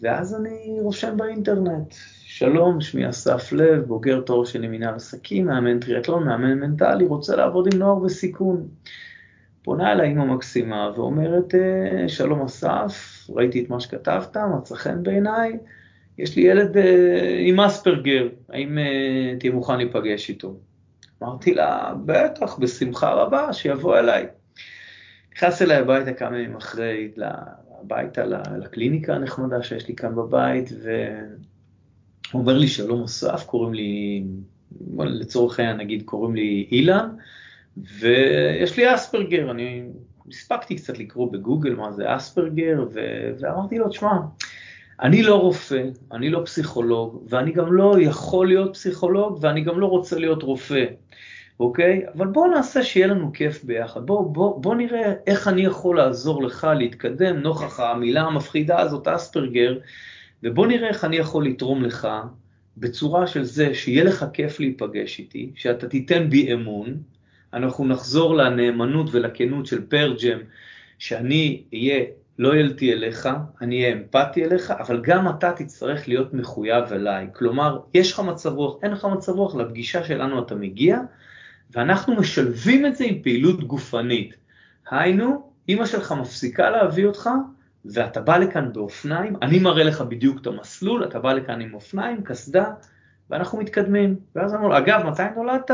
ואז 0.00 0.34
אני 0.34 0.76
רושם 0.80 1.16
באינטרנט, 1.16 1.94
שלום, 2.36 2.80
שמי 2.80 3.08
אסף 3.10 3.52
לב, 3.52 3.80
בוגר 3.80 4.20
תואר 4.20 4.44
שני 4.44 4.68
מנהל 4.68 4.94
עסקים, 4.94 5.46
מאמן 5.46 5.80
טריאטלון, 5.80 6.24
מאמן 6.24 6.54
מנטלי, 6.54 7.06
רוצה 7.06 7.36
לעבוד 7.36 7.68
עם 7.74 7.78
נוער 7.78 7.94
בסיכון. 7.94 8.68
פונה 9.62 9.92
אליי 9.92 10.08
אימא 10.08 10.24
מקסימה 10.24 10.90
ואומרת, 10.96 11.54
אה, 11.54 12.08
שלום 12.08 12.42
אסף, 12.42 13.26
ראיתי 13.30 13.64
את 13.64 13.70
מה 13.70 13.80
שכתבת, 13.80 14.36
מצא 14.36 14.74
חן 14.74 15.02
בעיניי, 15.02 15.58
יש 16.18 16.36
לי 16.36 16.42
ילד 16.42 16.76
אה, 16.76 17.36
עם 17.38 17.60
אספרגר, 17.60 18.28
האם 18.48 18.78
אה, 18.78 19.34
תהיה 19.38 19.52
מוכן 19.52 19.76
להיפגש 19.76 20.28
איתו? 20.28 20.56
אמרתי 21.22 21.54
לה, 21.54 21.94
בטח, 22.04 22.58
בשמחה 22.58 23.12
רבה, 23.12 23.52
שיבוא 23.52 23.98
אליי. 23.98 24.26
נכנס 25.36 25.62
אליי 25.62 25.76
הביתה 25.76 26.12
כמה 26.12 26.38
ימים 26.38 26.56
אחרי, 26.56 27.12
הביתה 27.80 28.24
לקליניקה 28.58 29.14
הנחמדה 29.14 29.62
שיש 29.62 29.88
לי 29.88 29.96
כאן 29.96 30.14
בבית, 30.14 30.68
והוא 32.34 32.42
אומר 32.42 32.58
לי, 32.58 32.68
שלום 32.68 33.02
אסף, 33.02 33.44
קוראים 33.46 33.74
לי, 33.74 34.24
לצורך 34.98 35.60
העניין 35.60 35.76
נגיד, 35.76 36.02
קוראים 36.02 36.34
לי 36.34 36.66
אילן, 36.72 37.08
ויש 37.98 38.76
לי 38.76 38.94
אספרגר, 38.94 39.50
אני 39.50 39.82
הספקתי 40.28 40.76
קצת 40.76 40.98
לקרוא 40.98 41.32
בגוגל 41.32 41.74
מה 41.74 41.92
זה 41.92 42.16
אספרגר, 42.16 42.84
ו... 42.94 43.00
ואמרתי 43.40 43.78
לו, 43.78 43.88
תשמע, 43.88 44.10
אני 45.02 45.22
לא 45.22 45.34
רופא, 45.34 45.82
אני 46.12 46.30
לא 46.30 46.42
פסיכולוג, 46.44 47.26
ואני 47.28 47.52
גם 47.52 47.72
לא 47.72 47.96
יכול 48.00 48.48
להיות 48.48 48.74
פסיכולוג, 48.74 49.38
ואני 49.40 49.60
גם 49.60 49.80
לא 49.80 49.86
רוצה 49.86 50.18
להיות 50.18 50.42
רופא, 50.42 50.84
אוקיי? 51.60 52.02
אבל 52.16 52.26
בוא 52.26 52.48
נעשה 52.48 52.82
שיהיה 52.82 53.06
לנו 53.06 53.32
כיף 53.32 53.64
ביחד. 53.64 54.06
בוא, 54.06 54.34
בוא, 54.34 54.62
בוא 54.62 54.74
נראה 54.74 55.12
איך 55.26 55.48
אני 55.48 55.62
יכול 55.62 55.96
לעזור 55.96 56.42
לך 56.42 56.66
להתקדם 56.78 57.36
נוכח 57.36 57.80
המילה 57.80 58.22
המפחידה 58.22 58.80
הזאת, 58.80 59.08
אספרגר, 59.08 59.78
ובוא 60.44 60.66
נראה 60.66 60.88
איך 60.88 61.04
אני 61.04 61.16
יכול 61.16 61.46
לתרום 61.46 61.84
לך 61.84 62.08
בצורה 62.76 63.26
של 63.26 63.44
זה 63.44 63.74
שיהיה 63.74 64.04
לך 64.04 64.24
כיף 64.32 64.60
להיפגש 64.60 65.18
איתי, 65.18 65.50
שאתה 65.54 65.88
תיתן 65.88 66.30
בי 66.30 66.52
אמון, 66.52 66.96
אנחנו 67.52 67.84
נחזור 67.84 68.36
לנאמנות 68.36 69.06
ולכנות 69.12 69.66
של 69.66 69.86
פרג'ם, 69.86 70.38
שאני 70.98 71.62
אהיה 71.74 72.04
לויאלטי 72.38 72.92
אליך, 72.92 73.28
אני 73.60 73.82
אהיה 73.82 73.94
אמפתי 73.94 74.44
אליך, 74.44 74.70
אבל 74.70 75.00
גם 75.02 75.28
אתה 75.28 75.52
תצטרך 75.52 76.08
להיות 76.08 76.34
מחויב 76.34 76.92
אליי. 76.92 77.26
כלומר, 77.32 77.78
יש 77.94 78.12
לך 78.12 78.20
מצב 78.20 78.52
רוח, 78.52 78.76
אין 78.82 78.90
לך 78.90 79.04
מצב 79.04 79.32
רוח, 79.32 79.54
לפגישה 79.54 80.04
שלנו 80.04 80.42
אתה 80.42 80.54
מגיע, 80.54 80.98
ואנחנו 81.70 82.14
משלבים 82.16 82.86
את 82.86 82.96
זה 82.96 83.04
עם 83.04 83.22
פעילות 83.22 83.64
גופנית. 83.64 84.36
היינו, 84.90 85.50
אימא 85.68 85.86
שלך 85.86 86.12
מפסיקה 86.12 86.70
להביא 86.70 87.06
אותך, 87.06 87.30
ואתה 87.84 88.20
בא 88.20 88.36
לכאן 88.36 88.72
באופניים, 88.72 89.36
אני 89.42 89.58
מראה 89.58 89.84
לך 89.84 90.00
בדיוק 90.00 90.40
את 90.40 90.46
המסלול, 90.46 91.04
אתה 91.04 91.18
בא 91.18 91.32
לכאן 91.32 91.60
עם 91.60 91.74
אופניים, 91.74 92.22
קסדה, 92.22 92.64
ואנחנו 93.30 93.58
מתקדמים. 93.58 94.16
ואז 94.34 94.54
אמרו 94.54 94.68
לו, 94.68 94.78
אגב, 94.78 95.06
מתי 95.06 95.22
נולדת? 95.36 95.70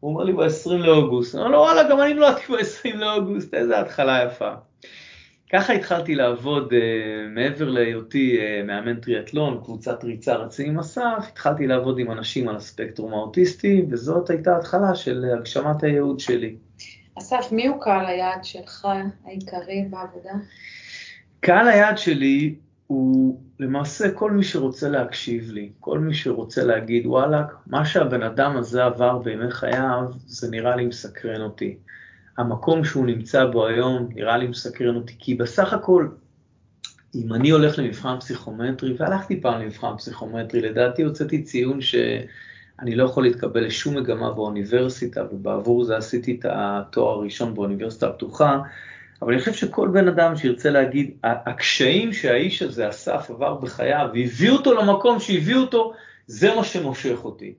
הוא 0.00 0.12
אומר 0.12 0.24
לי 0.24 0.32
ב-20 0.32 0.70
לאוגוסט. 0.70 1.34
אומר 1.34 1.48
לו, 1.48 1.58
וואלה, 1.58 1.90
גם 1.90 2.00
אני 2.00 2.14
נולדתי 2.14 2.42
ב-20 2.52 2.96
לאוגוסט, 2.96 3.54
איזה 3.54 3.80
התחלה 3.80 4.24
יפה. 4.24 4.50
ככה 5.52 5.72
התחלתי 5.72 6.14
לעבוד, 6.14 6.72
uh, 6.72 6.76
מעבר 7.28 7.70
להיותי 7.70 8.38
uh, 8.38 8.66
מאמן 8.66 9.00
טריאטלון, 9.00 9.60
קבוצת 9.64 10.04
ריצה 10.04 10.34
רצים 10.34 10.70
עם 10.70 10.78
אסף, 10.78 11.24
התחלתי 11.28 11.66
לעבוד 11.66 11.98
עם 11.98 12.10
אנשים 12.10 12.48
על 12.48 12.56
הספקטרום 12.56 13.12
האוטיסטי, 13.12 13.86
וזאת 13.90 14.30
הייתה 14.30 14.56
התחלה 14.56 14.94
של 14.94 15.24
הגשמת 15.38 15.82
הייעוד 15.82 16.20
שלי. 16.20 16.56
אסף, 17.18 17.52
מי 17.52 17.66
הוא 17.66 17.80
קהל 17.80 18.06
היעד 18.06 18.44
שלך 18.44 18.88
העיקרי 19.24 19.84
בעבודה? 19.90 20.32
קהל 21.44 21.68
היעד 21.68 21.98
שלי 21.98 22.54
הוא 22.86 23.40
למעשה 23.60 24.10
כל 24.10 24.30
מי 24.30 24.44
שרוצה 24.44 24.88
להקשיב 24.88 25.50
לי, 25.50 25.70
כל 25.80 25.98
מי 25.98 26.14
שרוצה 26.14 26.64
להגיד, 26.64 27.06
וואלכ, 27.06 27.46
מה 27.66 27.84
שהבן 27.84 28.22
אדם 28.22 28.56
הזה 28.56 28.84
עבר 28.84 29.18
בימי 29.18 29.50
חייו, 29.50 30.04
זה 30.26 30.50
נראה 30.50 30.76
לי 30.76 30.86
מסקרן 30.86 31.40
אותי. 31.40 31.76
המקום 32.38 32.84
שהוא 32.84 33.06
נמצא 33.06 33.46
בו 33.46 33.66
היום 33.66 34.08
נראה 34.14 34.36
לי 34.36 34.46
מסקרן 34.46 34.96
אותי, 34.96 35.14
כי 35.18 35.34
בסך 35.34 35.72
הכל, 35.72 36.08
אם 37.14 37.34
אני 37.34 37.50
הולך 37.50 37.78
למבחן 37.78 38.20
פסיכומטרי, 38.20 38.94
והלכתי 38.98 39.40
פעם 39.40 39.60
למבחן 39.60 39.96
פסיכומטרי, 39.96 40.60
לדעתי 40.60 41.02
הוצאתי 41.02 41.42
ציון 41.42 41.80
שאני 41.80 42.94
לא 42.94 43.04
יכול 43.04 43.22
להתקבל 43.22 43.64
לשום 43.64 43.96
מגמה 43.96 44.32
באוניברסיטה, 44.32 45.24
ובעבור 45.32 45.84
זה 45.84 45.96
עשיתי 45.96 46.36
את 46.40 46.46
התואר 46.48 47.18
הראשון 47.18 47.54
באוניברסיטה 47.54 48.08
הפתוחה, 48.08 48.58
אבל 49.22 49.32
אני 49.32 49.40
חושב 49.40 49.52
שכל 49.52 49.88
בן 49.88 50.08
אדם 50.08 50.36
שירצה 50.36 50.70
להגיד, 50.70 51.10
הקשיים 51.22 52.12
שהאיש 52.12 52.62
הזה, 52.62 52.88
אסף, 52.88 53.30
עבר 53.30 53.54
בחייו, 53.54 54.08
והביא 54.14 54.50
אותו 54.50 54.74
למקום 54.74 55.20
שהביא 55.20 55.56
אותו, 55.56 55.92
זה 56.26 56.54
מה 56.54 56.64
שמושך 56.64 57.24
אותי. 57.24 57.54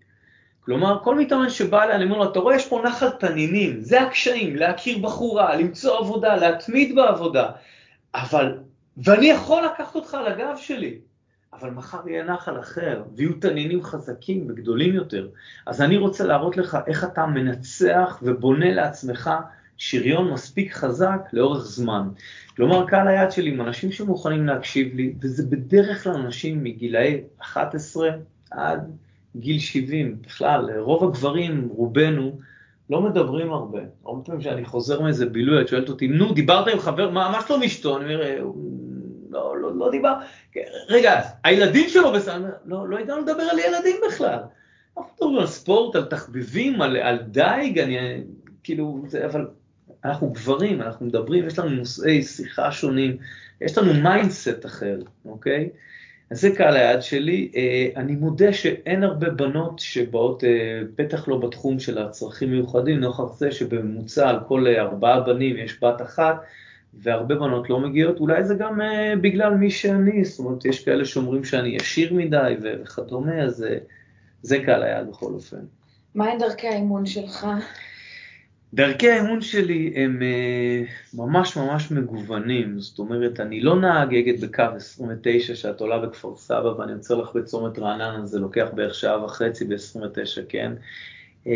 כלומר, 0.66 1.00
כל 1.04 1.16
מתאמן 1.16 1.50
שבא 1.50 1.84
אליי, 1.84 1.96
אני 1.96 2.04
אומר 2.04 2.18
לו, 2.18 2.32
אתה 2.32 2.40
רואה, 2.40 2.56
יש 2.56 2.68
פה 2.68 2.82
נחל 2.86 3.10
תנינים, 3.10 3.82
זה 3.82 4.02
הקשיים, 4.02 4.56
להכיר 4.56 4.98
בחורה, 4.98 5.56
למצוא 5.56 5.98
עבודה, 5.98 6.36
להתמיד 6.36 6.96
בעבודה, 6.96 7.52
אבל, 8.16 8.58
ואני 8.98 9.26
יכול 9.26 9.66
לקחת 9.66 9.96
אותך 9.96 10.14
על 10.14 10.28
הגב 10.28 10.56
שלי, 10.58 10.98
אבל 11.54 11.70
מחר 11.70 12.10
יהיה 12.10 12.24
נחל 12.24 12.60
אחר, 12.60 13.04
ויהיו 13.16 13.34
תנינים 13.34 13.84
חזקים 13.84 14.46
וגדולים 14.50 14.96
יותר. 14.96 15.28
אז 15.66 15.82
אני 15.82 15.98
רוצה 15.98 16.24
להראות 16.24 16.58
לך 16.58 16.78
איך 16.88 17.04
אתה 17.04 17.26
מנצח 17.26 18.20
ובונה 18.22 18.74
לעצמך 18.74 19.32
שריון 19.78 20.32
מספיק 20.32 20.74
חזק 20.74 21.20
לאורך 21.34 21.66
זמן. 21.66 22.08
כלומר, 22.56 22.88
קהל 22.88 23.08
היד 23.08 23.32
שלי 23.32 23.50
עם 23.50 23.62
אנשים 23.62 23.92
שמוכנים 23.92 24.46
להקשיב 24.46 24.96
לי, 24.96 25.14
וזה 25.22 25.44
בדרך 25.46 26.04
כלל 26.04 26.14
אנשים 26.14 26.64
מגילאי 26.64 27.22
11 27.40 28.10
עד 28.52 28.92
גיל 29.36 29.60
70, 29.60 30.18
בכלל, 30.22 30.70
רוב 30.80 31.04
הגברים, 31.04 31.68
רובנו, 31.72 32.40
לא 32.90 33.02
מדברים 33.02 33.54
הרבה. 33.54 33.80
הרבה 34.06 34.24
פעמים 34.26 34.42
כשאני 34.42 34.66
חוזר 34.66 35.02
מאיזה 35.02 35.26
בילוי, 35.26 35.62
את 35.62 35.68
שואלת 35.68 35.90
אותי, 35.90 36.08
נו, 36.08 36.34
דיברת 36.34 36.68
עם 36.68 36.80
חבר, 36.80 37.10
מה, 37.10 37.30
מה 37.32 37.42
שלום 37.48 37.64
אשתו? 37.64 37.98
אני 37.98 38.04
אומר, 38.04 38.24
אה, 38.24 38.40
לא, 39.30 39.58
לא, 39.58 39.76
לא 39.76 39.92
דיבר, 39.92 40.14
רגע, 40.90 41.22
הילדים 41.44 41.90
שלו 41.90 42.12
בסדר, 42.12 42.52
לא, 42.66 42.88
לא 42.90 43.00
ידענו 43.00 43.22
לדבר 43.22 43.44
על 43.44 43.60
ילדים 43.60 43.96
בכלל. 44.08 44.40
אנחנו 44.98 45.12
מדברים 45.16 45.38
על 45.40 45.48
ספורט, 45.48 45.96
על 45.96 46.06
תחביבים, 46.06 46.82
על, 46.82 46.98
על 46.98 47.18
דייג, 47.18 47.80
אני, 47.80 47.98
כאילו, 48.64 49.04
זה, 49.08 49.26
אבל 49.26 49.48
אנחנו 50.06 50.30
גברים, 50.30 50.82
אנחנו 50.82 51.06
מדברים, 51.06 51.48
יש 51.48 51.60
לנו 51.60 51.70
נושאי 51.70 52.24
שיחה 52.24 52.72
שונים, 52.72 53.18
יש 53.62 53.78
לנו 53.78 53.94
mindset 53.94 54.66
אחר, 54.66 55.00
אוקיי? 55.26 55.70
אז 56.32 56.42
זה 56.42 56.56
קהל 56.56 56.76
היעד 56.76 57.02
שלי. 57.02 57.52
אה, 57.56 57.88
אני 57.96 58.16
מודה 58.16 58.54
שאין 58.54 59.04
הרבה 59.04 59.30
בנות 59.30 59.80
שבאות, 59.80 60.44
אה, 60.44 60.82
בטח 60.98 61.28
לא 61.28 61.38
בתחום 61.38 61.80
של 61.80 61.98
הצרכים 61.98 62.52
מיוחדים, 62.52 63.00
נוכח 63.00 63.38
זה 63.38 63.52
שבממוצע 63.52 64.30
על 64.30 64.40
כל 64.48 64.68
ארבעה 64.68 65.20
בנים 65.20 65.58
יש 65.58 65.84
בת 65.84 66.02
אחת, 66.02 66.36
והרבה 66.94 67.36
בנות 67.36 67.70
לא 67.70 67.80
מגיעות, 67.80 68.20
אולי 68.20 68.44
זה 68.44 68.56
גם 68.56 68.82
אה, 68.82 69.14
בגלל 69.22 69.54
מי 69.54 69.72
שאני, 69.72 70.24
זאת 70.24 70.40
אומרת, 70.40 70.66
יש 70.66 70.86
כאלה 70.86 71.06
שאומרים 71.06 71.44
שאני 71.44 71.70
ישיר 71.70 72.14
מדי 72.14 72.56
וכדומה, 72.62 73.42
אז 73.42 73.66
זה 74.42 74.60
קהל 74.66 74.84
היעד 74.84 75.10
בכל 75.10 75.34
אופן. 75.34 75.58
מהן 76.16 76.40
דרכי 76.40 76.68
האימון 76.68 77.06
שלך? 77.06 77.48
דרכי 78.76 79.10
האמון 79.10 79.42
שלי 79.42 79.94
הם 79.96 80.20
uh, 80.22 81.18
ממש 81.18 81.58
ממש 81.58 81.92
מגוונים, 81.92 82.80
זאת 82.80 83.00
אומרת, 83.00 83.40
אני 83.40 83.62
לא 83.62 83.76
נהג 83.76 84.16
אגד 84.16 84.42
בקו 84.42 84.64
29 84.76 85.56
שאת 85.56 85.82
עולה 85.82 86.00
בכפר 86.00 86.36
סבא 86.36 86.68
ואני 86.68 86.94
עוצר 86.94 87.16
לך 87.16 87.34
בצומת 87.36 87.80
רעננה, 87.80 88.26
זה 88.26 88.40
לוקח 88.40 88.68
בערך 88.74 88.96
שעה 88.96 89.24
וחצי 89.24 89.66
ב-29, 89.66 90.42
כן? 90.50 90.72
Uh, 91.44 91.48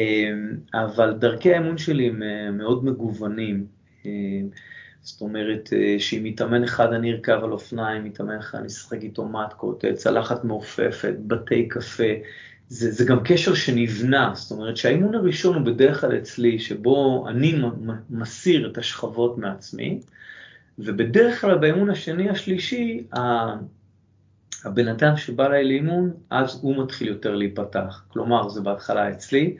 אבל 0.73 1.13
דרכי 1.13 1.53
האמון 1.53 1.77
שלי 1.77 2.07
הם 2.07 2.21
uh, 2.21 2.51
מאוד 2.51 2.85
מגוונים. 2.85 3.65
זאת 5.01 5.21
אומרת, 5.21 5.69
שאם 5.99 6.23
מתאמן 6.23 6.63
אחד 6.63 6.93
אני 6.93 7.11
ארכב 7.11 7.39
על 7.43 7.51
אופניים, 7.51 8.03
מתאמן 8.03 8.38
אחד 8.38 8.57
אני 8.57 8.67
אשחק 8.67 9.03
איתו 9.03 9.25
מתקות, 9.25 9.85
צלחת 9.95 10.43
מעופפת, 10.43 11.13
בתי 11.27 11.67
קפה. 11.67 12.13
זה, 12.69 12.91
זה 12.91 13.05
גם 13.05 13.19
קשר 13.23 13.53
שנבנה, 13.53 14.31
זאת 14.35 14.51
אומרת 14.51 14.77
שהאימון 14.77 15.15
הראשון 15.15 15.55
הוא 15.55 15.65
בדרך 15.65 16.01
כלל 16.01 16.17
אצלי, 16.17 16.59
שבו 16.59 17.25
אני 17.29 17.61
מסיר 18.09 18.71
את 18.71 18.77
השכבות 18.77 19.38
מעצמי, 19.38 19.99
ובדרך 20.79 21.41
כלל 21.41 21.57
באימון 21.57 21.89
השני 21.89 22.29
השלישי, 22.29 23.03
הבן 24.65 24.88
אדם 24.88 25.17
שבא 25.17 25.45
אליי 25.45 25.63
לאימון, 25.63 26.13
אז 26.29 26.59
הוא 26.61 26.83
מתחיל 26.83 27.07
יותר 27.07 27.35
להיפתח. 27.35 28.03
כלומר, 28.07 28.49
זה 28.49 28.61
בהתחלה 28.61 29.09
אצלי, 29.09 29.57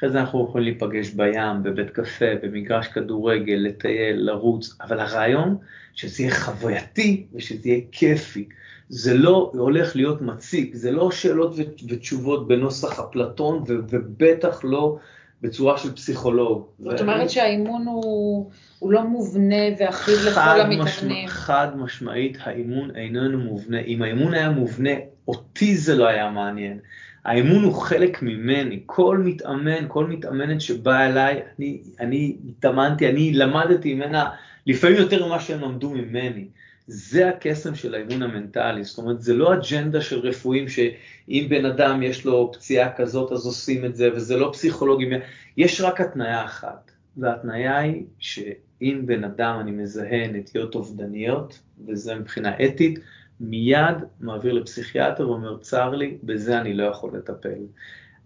אחרי 0.00 0.10
זה 0.10 0.20
אנחנו 0.20 0.46
יכולים 0.48 0.68
להיפגש 0.68 1.10
בים, 1.10 1.62
בבית 1.62 1.90
קפה, 1.90 2.24
במגרש 2.42 2.88
כדורגל, 2.88 3.54
לטייל, 3.54 4.16
לרוץ, 4.16 4.76
אבל 4.80 5.00
הרעיון 5.00 5.56
שזה 5.94 6.22
יהיה 6.22 6.34
חווייתי 6.34 7.26
ושזה 7.34 7.68
יהיה 7.68 7.80
כיפי. 7.92 8.48
זה 8.88 9.14
לא 9.14 9.52
הולך 9.54 9.96
להיות 9.96 10.22
מציק, 10.22 10.74
זה 10.74 10.90
לא 10.90 11.10
שאלות 11.10 11.54
ותשובות 11.88 12.48
בנוסח 12.48 13.00
אפלטון, 13.00 13.64
ובטח 13.66 14.60
לא 14.64 14.98
בצורה 15.42 15.78
של 15.78 15.92
פסיכולוג. 15.94 16.66
זאת 16.78 17.00
אומרת 17.00 17.30
שהאימון 17.30 17.86
הוא, 17.86 18.50
הוא 18.78 18.92
לא 18.92 19.02
מובנה 19.02 19.64
ואחיד 19.78 20.14
לכל 20.26 20.40
המתאמנים. 20.40 21.28
חד 21.28 21.68
משמעית, 21.76 22.38
האימון 22.40 22.96
איננו 22.96 23.38
מובנה. 23.38 23.80
אם 23.80 24.02
האימון 24.02 24.34
היה 24.34 24.50
מובנה, 24.50 24.90
אותי 25.28 25.76
זה 25.76 25.96
לא 25.96 26.06
היה 26.06 26.30
מעניין. 26.30 26.78
האימון 27.24 27.64
הוא 27.64 27.72
חלק 27.72 28.22
ממני, 28.22 28.82
כל 28.86 29.18
מתאמן, 29.24 29.84
כל 29.88 30.06
מתאמנת 30.06 30.60
שבאה 30.60 31.06
אליי, 31.06 31.40
אני, 31.58 31.80
אני 32.00 32.36
התאמנתי, 32.48 33.08
אני 33.08 33.32
למדתי 33.32 33.94
ממנה 33.94 34.30
לפעמים 34.66 34.96
יותר 34.96 35.26
ממה 35.26 35.40
שהם 35.40 35.60
למדו 35.60 35.90
ממני. 35.90 36.48
זה 36.86 37.28
הקסם 37.28 37.74
של 37.74 37.94
האימון 37.94 38.22
המנטלי, 38.22 38.84
זאת 38.84 38.98
אומרת, 38.98 39.22
זה 39.22 39.34
לא 39.34 39.54
אג'נדה 39.54 40.00
של 40.00 40.18
רפואים 40.18 40.68
שאם 40.68 41.46
בן 41.48 41.64
אדם 41.64 42.02
יש 42.02 42.24
לו 42.24 42.50
פציעה 42.52 42.92
כזאת 42.92 43.32
אז 43.32 43.46
עושים 43.46 43.84
את 43.84 43.96
זה, 43.96 44.08
וזה 44.14 44.36
לא 44.36 44.50
פסיכולוגים, 44.52 45.12
יש 45.56 45.80
רק 45.80 46.00
התניה 46.00 46.44
אחת, 46.44 46.90
וההתניה 47.16 47.78
היא 47.78 48.04
שאם 48.18 49.02
בן 49.06 49.24
אדם 49.24 49.56
אני 49.60 49.70
מזהה 49.70 50.28
נטיות 50.32 50.74
אובדניות, 50.74 51.58
וזה 51.86 52.14
מבחינה 52.14 52.52
אתית, 52.64 52.98
מיד 53.40 53.96
מעביר 54.20 54.52
לפסיכיאטר 54.52 55.30
ואומר, 55.30 55.58
צר 55.58 55.90
לי, 55.90 56.18
בזה 56.22 56.60
אני 56.60 56.74
לא 56.74 56.84
יכול 56.84 57.16
לטפל. 57.16 57.58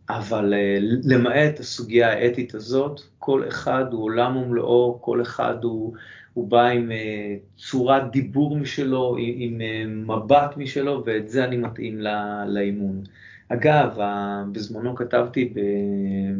אבל 0.08 0.54
אה, 0.54 0.78
למעט 1.04 1.60
הסוגיה 1.60 2.12
האתית 2.12 2.54
הזאת, 2.54 3.00
כל 3.18 3.48
אחד 3.48 3.84
הוא 3.92 4.04
עולם 4.04 4.36
ומלואו, 4.36 4.98
כל 5.00 5.22
אחד 5.22 5.64
הוא, 5.64 5.94
הוא 6.34 6.48
בא 6.48 6.66
עם 6.66 6.92
אה, 6.92 7.36
צורת 7.56 8.10
דיבור 8.10 8.56
משלו, 8.56 9.16
עם, 9.18 9.34
עם 9.36 9.60
אה, 9.60 9.84
מבט 9.86 10.56
משלו, 10.56 11.02
ואת 11.06 11.28
זה 11.28 11.44
אני 11.44 11.56
מתאים 11.56 12.00
לאימון. 12.46 13.02
אגב, 13.48 13.98
בזמנו 14.52 14.94
כתבתי 14.94 15.54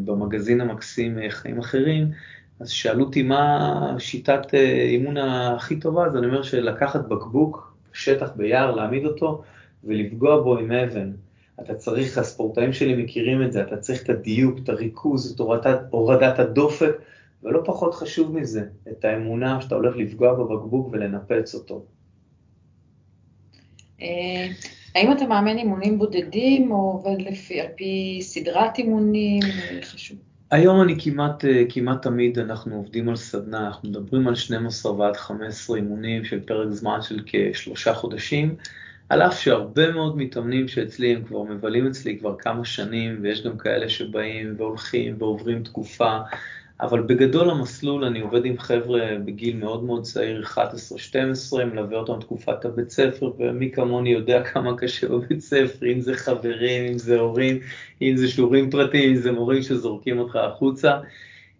במגזין 0.05 0.61
המקסים 0.61 1.17
חיים 1.29 1.59
אחרים, 1.59 2.11
אז 2.59 2.69
שאלו 2.69 3.05
אותי 3.05 3.23
מה 3.23 3.95
שיטת 3.99 4.53
אימון 4.89 5.17
הכי 5.17 5.79
טובה, 5.79 6.05
אז 6.05 6.15
אני 6.17 6.25
אומר 6.25 6.43
שלקחת 6.43 7.07
בקבוק, 7.07 7.74
שטח 7.95 8.31
ביער, 8.35 8.75
להעמיד 8.75 9.05
אותו 9.05 9.41
ולפגוע 9.83 10.41
בו 10.41 10.57
עם 10.57 10.71
אבן. 10.71 11.11
אתה 11.59 11.75
צריך, 11.75 12.17
הספורטאים 12.17 12.73
שלי 12.73 13.03
מכירים 13.03 13.43
את 13.43 13.53
זה, 13.53 13.61
אתה 13.61 13.77
צריך 13.77 14.03
את 14.03 14.09
הדיוק, 14.09 14.59
את 14.63 14.69
הריכוז, 14.69 15.31
את 15.31 15.39
הורדת, 15.39 15.79
הורדת 15.89 16.39
הדופק, 16.39 16.91
ולא 17.43 17.61
פחות 17.65 17.93
חשוב 17.93 18.37
מזה, 18.39 18.63
את 18.91 19.05
האמונה 19.05 19.61
שאתה 19.61 19.75
הולך 19.75 19.95
לפגוע 19.95 20.33
בבקבוק 20.33 20.89
ולנפץ 20.91 21.55
אותו. 21.55 21.85
אה, 24.01 24.47
האם 24.95 25.11
אתה 25.11 25.25
מאמן 25.25 25.57
אימונים 25.57 25.99
בודדים 25.99 26.71
או 26.71 26.77
עובד 26.91 27.21
לפי, 27.21 27.61
על 27.61 27.67
פי 27.75 28.19
סדרת 28.21 28.77
אימונים? 28.77 29.41
חשוב. 29.81 30.17
היום 30.55 30.81
אני 30.81 30.95
כמעט, 30.99 31.45
אה, 31.45 31.63
כמעט 31.69 32.01
תמיד, 32.01 32.39
אנחנו 32.39 32.75
עובדים 32.75 33.09
על 33.09 33.15
סדנה, 33.15 33.67
אנחנו 33.67 33.89
מדברים 33.89 34.27
על 34.27 34.35
12 34.35 34.93
ועד 34.93 35.15
15 35.17 35.77
אימונים 35.77 36.25
של 36.25 36.39
פרק 36.39 36.69
זמן 36.69 37.01
של 37.01 37.19
כשלושה 37.25 37.93
חודשים, 37.93 38.55
על 39.09 39.21
אף 39.21 39.39
שהרבה 39.39 39.91
מאוד 39.91 40.17
מתאמנים 40.17 40.67
שאצלי 40.67 41.15
הם 41.15 41.23
כבר 41.23 41.43
מבלים 41.43 41.87
אצלי 41.87 42.19
כבר 42.19 42.35
כמה 42.37 42.65
שנים, 42.65 43.19
ויש 43.21 43.43
גם 43.43 43.57
כאלה 43.57 43.89
שבאים 43.89 44.53
והולכים 44.57 45.15
ועוברים 45.19 45.63
תקופה, 45.63 46.17
אבל 46.81 47.01
בגדול 47.01 47.49
המסלול, 47.49 48.03
אני 48.03 48.19
עובד 48.19 48.45
עם 48.45 48.57
חבר'ה 48.57 49.01
בגיל 49.25 49.57
מאוד 49.57 49.83
מאוד 49.83 50.03
צעיר, 50.03 50.43
11-12, 50.43 50.57
מלווה 51.65 51.97
אותם 51.97 52.19
תקופת 52.21 52.65
הבית 52.65 52.89
ספר, 52.89 53.31
ומי 53.39 53.71
כמוני 53.71 54.09
יודע 54.09 54.43
כמה 54.43 54.77
קשה 54.77 55.09
בבית 55.09 55.39
ספר, 55.39 55.85
אם 55.91 56.01
זה 56.01 56.13
חברים, 56.13 56.91
אם 56.91 56.97
זה 56.97 57.19
הורים, 57.19 57.59
אם 58.01 58.17
זה 58.17 58.27
שיעורים 58.27 58.69
פרטיים, 58.69 59.09
אם 59.09 59.15
זה 59.15 59.31
מורים 59.31 59.61
שזורקים 59.61 60.19
אותך 60.19 60.35
החוצה. 60.35 60.99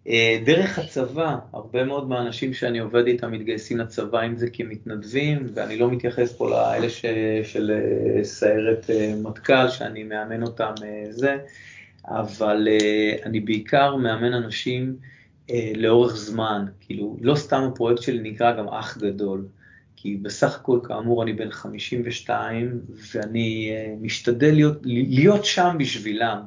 אה, 0.08 0.38
דרך 0.44 0.78
הצבא, 0.78 1.36
הרבה 1.52 1.84
מאוד 1.84 2.08
מהאנשים 2.08 2.54
שאני 2.54 2.78
עובד 2.78 3.06
איתם 3.06 3.32
מתגייסים 3.32 3.78
לצבא, 3.78 4.26
אם 4.26 4.36
זה 4.36 4.46
כמתנדבים, 4.52 5.46
ואני 5.54 5.78
לא 5.78 5.90
מתייחס 5.90 6.32
פה 6.32 6.50
לאלה 6.50 6.90
ש... 6.90 7.04
של 7.42 7.70
אה, 7.70 8.24
סיירת 8.24 8.90
אה, 8.90 9.14
מטכ"ל, 9.22 9.68
שאני 9.68 10.02
מאמן 10.02 10.42
אותם 10.42 10.72
זה. 11.10 11.36
אבל 12.08 12.68
uh, 12.68 13.26
אני 13.26 13.40
בעיקר 13.40 13.96
מאמן 13.96 14.32
אנשים 14.32 14.96
uh, 15.48 15.52
לאורך 15.76 16.16
זמן, 16.16 16.64
כאילו, 16.80 17.16
לא 17.20 17.34
סתם 17.34 17.62
הפרויקט 17.62 18.02
שלי 18.02 18.30
נקרא 18.30 18.56
גם 18.56 18.68
אח 18.68 18.98
גדול, 18.98 19.46
כי 19.96 20.16
בסך 20.16 20.56
הכל, 20.56 20.80
כאמור, 20.84 21.22
אני 21.22 21.32
בן 21.32 21.50
52, 21.50 22.80
ואני 23.12 23.70
uh, 23.70 24.04
משתדל 24.04 24.54
להיות, 24.54 24.78
להיות 24.84 25.44
שם 25.44 25.76
בשבילם. 25.78 26.40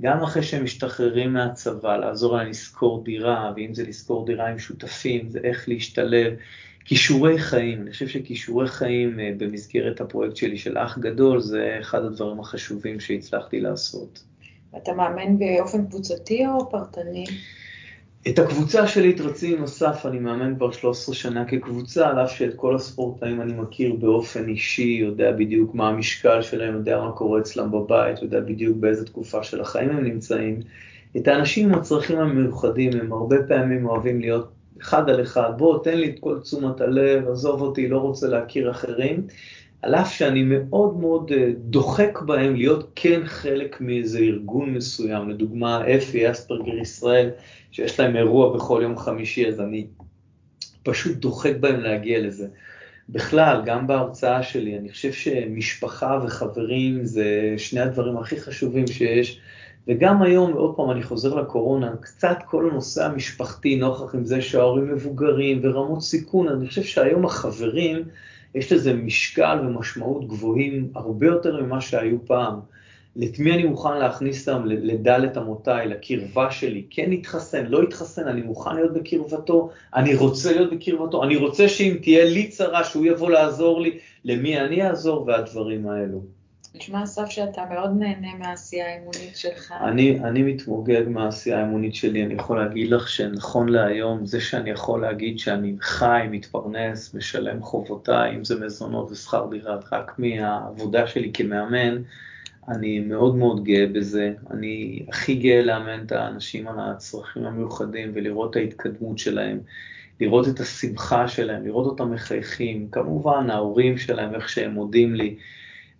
גם 0.00 0.22
אחרי 0.22 0.42
שהם 0.42 0.64
משתחררים 0.64 1.32
מהצבא, 1.32 1.96
לעזור 1.96 2.36
להם 2.36 2.48
לשכור 2.48 3.04
דירה, 3.04 3.52
ואם 3.56 3.74
זה 3.74 3.84
לשכור 3.86 4.26
דירה 4.26 4.48
עם 4.48 4.58
שותפים, 4.58 5.28
זה 5.28 5.40
איך 5.44 5.68
להשתלב. 5.68 6.32
כישורי 6.84 7.38
חיים, 7.38 7.82
אני 7.82 7.90
חושב 7.90 8.08
שכישורי 8.08 8.68
חיים 8.68 9.18
במסגרת 9.38 10.00
הפרויקט 10.00 10.36
שלי 10.36 10.58
של 10.58 10.78
אח 10.78 10.98
גדול, 10.98 11.40
זה 11.40 11.76
אחד 11.80 12.04
הדברים 12.04 12.40
החשובים 12.40 13.00
שהצלחתי 13.00 13.60
לעשות. 13.60 14.29
אתה 14.76 14.92
מאמן 14.92 15.38
באופן 15.38 15.86
קבוצתי 15.86 16.46
או 16.46 16.70
פרטני? 16.70 17.24
את 18.28 18.38
הקבוצה 18.38 18.86
שלי, 18.86 19.10
את 19.10 19.20
רצים 19.20 19.62
אסף, 19.62 20.06
אני 20.06 20.18
מאמן 20.18 20.56
כבר 20.56 20.70
13 20.70 21.14
שנה 21.14 21.44
כקבוצה, 21.44 22.08
על 22.08 22.24
אף 22.24 22.30
שאת 22.30 22.54
כל 22.56 22.74
הספורטאים 22.74 23.40
אני 23.42 23.52
מכיר 23.52 23.94
באופן 23.94 24.48
אישי, 24.48 24.98
יודע 25.00 25.32
בדיוק 25.32 25.74
מה 25.74 25.88
המשקל 25.88 26.42
שלהם, 26.42 26.74
יודע 26.74 27.00
מה 27.00 27.12
קורה 27.12 27.40
אצלם 27.40 27.70
בבית, 27.70 28.22
יודע 28.22 28.40
בדיוק 28.40 28.76
באיזה 28.76 29.06
תקופה 29.06 29.42
של 29.42 29.60
החיים 29.60 29.90
הם 29.90 30.04
נמצאים. 30.04 30.60
את 31.16 31.28
האנשים 31.28 31.68
עם 31.68 31.74
הצרכים 31.74 32.18
המיוחדים, 32.18 32.92
הם 33.00 33.12
הרבה 33.12 33.36
פעמים 33.48 33.86
אוהבים 33.86 34.20
להיות 34.20 34.50
אחד 34.80 35.10
על 35.10 35.22
אחד, 35.22 35.50
בוא 35.56 35.84
תן 35.84 35.98
לי 35.98 36.10
את 36.10 36.18
כל 36.20 36.40
תשומת 36.40 36.80
הלב, 36.80 37.28
עזוב 37.28 37.62
אותי, 37.62 37.88
לא 37.88 37.98
רוצה 37.98 38.26
להכיר 38.26 38.70
אחרים. 38.70 39.26
על 39.82 39.94
אף 39.94 40.12
שאני 40.12 40.42
מאוד 40.42 41.00
מאוד 41.00 41.32
אה, 41.32 41.50
דוחק 41.56 42.18
בהם 42.22 42.56
להיות 42.56 42.92
כן 42.94 43.20
חלק 43.24 43.80
מאיזה 43.80 44.18
ארגון 44.18 44.74
מסוים, 44.74 45.30
לדוגמה 45.30 45.94
אפי, 45.96 46.30
אספרגר 46.30 46.78
ישראל, 46.78 47.30
שיש 47.70 48.00
להם 48.00 48.16
אירוע 48.16 48.56
בכל 48.56 48.80
יום 48.82 48.98
חמישי, 48.98 49.48
אז 49.48 49.60
אני 49.60 49.86
פשוט 50.82 51.16
דוחק 51.16 51.52
בהם 51.60 51.80
להגיע 51.80 52.20
לזה. 52.20 52.46
בכלל, 53.08 53.62
גם 53.64 53.86
בהרצאה 53.86 54.42
שלי, 54.42 54.78
אני 54.78 54.88
חושב 54.90 55.12
שמשפחה 55.12 56.20
וחברים 56.24 57.04
זה 57.04 57.54
שני 57.58 57.80
הדברים 57.80 58.16
הכי 58.16 58.40
חשובים 58.40 58.86
שיש, 58.86 59.40
וגם 59.88 60.22
היום, 60.22 60.52
עוד 60.52 60.76
פעם, 60.76 60.90
אני 60.90 61.02
חוזר 61.02 61.34
לקורונה, 61.34 61.96
קצת 62.00 62.36
כל 62.46 62.70
הנושא 62.70 63.04
המשפחתי, 63.04 63.76
נוכח 63.76 64.14
עם 64.14 64.24
זה 64.24 64.42
שההורים 64.42 64.92
מבוגרים 64.92 65.60
ורמות 65.62 66.02
סיכון, 66.02 66.48
אני 66.48 66.68
חושב 66.68 66.82
שהיום 66.82 67.24
החברים, 67.24 68.04
יש 68.54 68.72
לזה 68.72 68.94
משקל 68.94 69.58
ומשמעות 69.66 70.28
גבוהים 70.28 70.90
הרבה 70.94 71.26
יותר 71.26 71.62
ממה 71.62 71.80
שהיו 71.80 72.26
פעם. 72.26 72.60
את 73.24 73.38
מי 73.38 73.52
אני 73.52 73.64
מוכן 73.64 73.98
להכניס 73.98 74.48
אותם 74.48 74.66
לדלת 74.66 75.38
אמותיי, 75.38 75.88
לקרבה 75.88 76.50
שלי, 76.50 76.84
כן 76.90 77.12
יתחסן, 77.12 77.66
לא 77.66 77.82
יתחסן, 77.82 78.28
אני 78.28 78.42
מוכן 78.42 78.74
להיות 78.74 78.92
בקרבתו, 78.92 79.70
אני 79.94 80.14
רוצה 80.14 80.52
להיות 80.52 80.72
בקרבתו, 80.72 81.24
אני 81.24 81.36
רוצה 81.36 81.68
שאם 81.68 81.96
תהיה 82.02 82.24
לי 82.24 82.48
צרה, 82.48 82.84
שהוא 82.84 83.06
יבוא 83.06 83.30
לעזור 83.30 83.80
לי, 83.80 83.98
למי 84.24 84.60
אני 84.60 84.88
אעזור, 84.88 85.26
והדברים 85.26 85.88
האלו. 85.88 86.39
נשמע 86.74 87.04
אסף 87.04 87.26
שאתה 87.26 87.64
מאוד 87.70 87.90
נהנה 87.98 88.34
מהעשייה 88.38 88.86
האמונית 88.86 89.36
שלך. 89.36 89.74
אני, 89.80 90.20
אני 90.20 90.42
מתמוגג 90.42 91.02
מהעשייה 91.08 91.58
האמונית 91.58 91.94
שלי, 91.94 92.24
אני 92.24 92.34
יכול 92.34 92.58
להגיד 92.58 92.90
לך 92.90 93.08
שנכון 93.08 93.68
להיום, 93.68 94.26
זה 94.26 94.40
שאני 94.40 94.70
יכול 94.70 95.00
להגיד 95.00 95.38
שאני 95.38 95.76
חי, 95.80 96.22
מתפרנס, 96.30 97.14
משלם 97.14 97.62
חובותיי, 97.62 98.36
אם 98.36 98.44
זה 98.44 98.60
מזונות 98.60 99.10
ושכר 99.10 99.46
דירה, 99.50 99.76
רק 99.92 100.18
מהעבודה 100.18 101.06
שלי 101.06 101.30
כמאמן, 101.34 102.02
אני 102.68 103.00
מאוד 103.00 103.36
מאוד 103.36 103.64
גאה 103.64 103.86
בזה. 103.86 104.32
אני 104.50 105.02
הכי 105.08 105.34
גאה 105.34 105.62
לאמן 105.62 106.04
את 106.06 106.12
האנשים 106.12 106.68
על 106.68 106.74
הצרכים 106.78 107.46
המיוחדים 107.46 108.10
ולראות 108.14 108.50
את 108.50 108.56
ההתקדמות 108.56 109.18
שלהם. 109.18 109.60
לראות 110.20 110.48
את 110.48 110.60
השמחה 110.60 111.28
שלהם, 111.28 111.66
לראות 111.66 111.86
אותם 111.86 112.12
מחייכים, 112.12 112.88
כמובן 112.92 113.50
ההורים 113.50 113.98
שלהם, 113.98 114.34
איך 114.34 114.48
שהם 114.48 114.70
מודים 114.70 115.14
לי, 115.14 115.36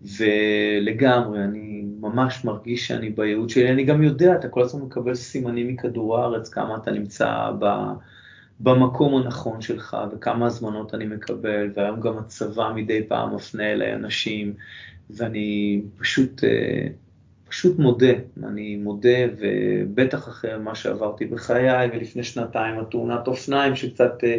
ולגמרי, 0.02 1.44
אני 1.44 1.84
ממש 2.00 2.44
מרגיש 2.44 2.88
שאני 2.88 3.10
בייעוד 3.10 3.50
שלי, 3.50 3.70
אני 3.70 3.84
גם 3.84 4.02
יודע, 4.02 4.34
אתה 4.34 4.48
כל 4.48 4.62
הזמן 4.62 4.82
מקבל 4.82 5.14
סימנים 5.14 5.68
מכדור 5.68 6.18
הארץ, 6.18 6.48
כמה 6.48 6.76
אתה 6.76 6.90
נמצא 6.90 7.50
ב, 7.58 7.66
במקום 8.60 9.16
הנכון 9.16 9.60
שלך 9.60 9.96
וכמה 10.12 10.46
הזמנות 10.46 10.94
אני 10.94 11.06
מקבל, 11.06 11.70
והיום 11.74 12.00
גם 12.00 12.18
הצבא 12.18 12.72
מדי 12.74 13.02
פעם 13.08 13.34
מפנה 13.34 13.72
אליי 13.72 13.94
אנשים, 13.94 14.54
ואני 15.10 15.80
פשוט, 15.98 16.44
אה, 16.44 16.86
פשוט 17.48 17.78
מודה, 17.78 18.12
אני 18.44 18.76
מודה, 18.76 19.18
ובטח 19.38 20.28
אחרי 20.28 20.58
מה 20.58 20.74
שעברתי 20.74 21.26
בחיי, 21.26 21.88
ולפני 21.92 22.24
שנתיים 22.24 22.78
התאונת 22.78 23.28
אופניים 23.28 23.76
שקצת 23.76 24.24
אה, 24.24 24.36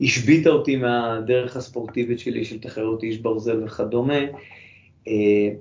השביתה 0.00 0.50
אותי 0.50 0.76
מהדרך 0.76 1.56
הספורטיבית 1.56 2.18
שלי 2.18 2.44
של 2.44 2.60
תחרות 2.60 3.02
איש 3.02 3.18
ברזל 3.18 3.64
וכדומה, 3.64 4.18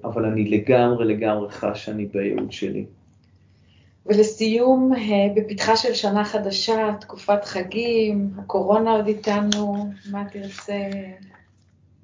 אבל 0.04 0.26
אני 0.26 0.50
לגמרי 0.50 1.06
לגמרי 1.06 1.52
חש 1.52 1.86
שאני 1.86 2.06
בייעוד 2.06 2.52
שלי. 2.52 2.86
ולסיום, 4.06 4.92
אה, 4.94 5.34
בפתחה 5.36 5.76
של 5.76 5.94
שנה 5.94 6.26
חדשה, 6.26 6.94
תקופת 7.00 7.46
חגים, 7.46 8.30
הקורונה 8.38 8.92
עוד 8.92 9.08
איתנו, 9.08 9.90
מה 10.12 10.24
תרצה? 10.32 10.80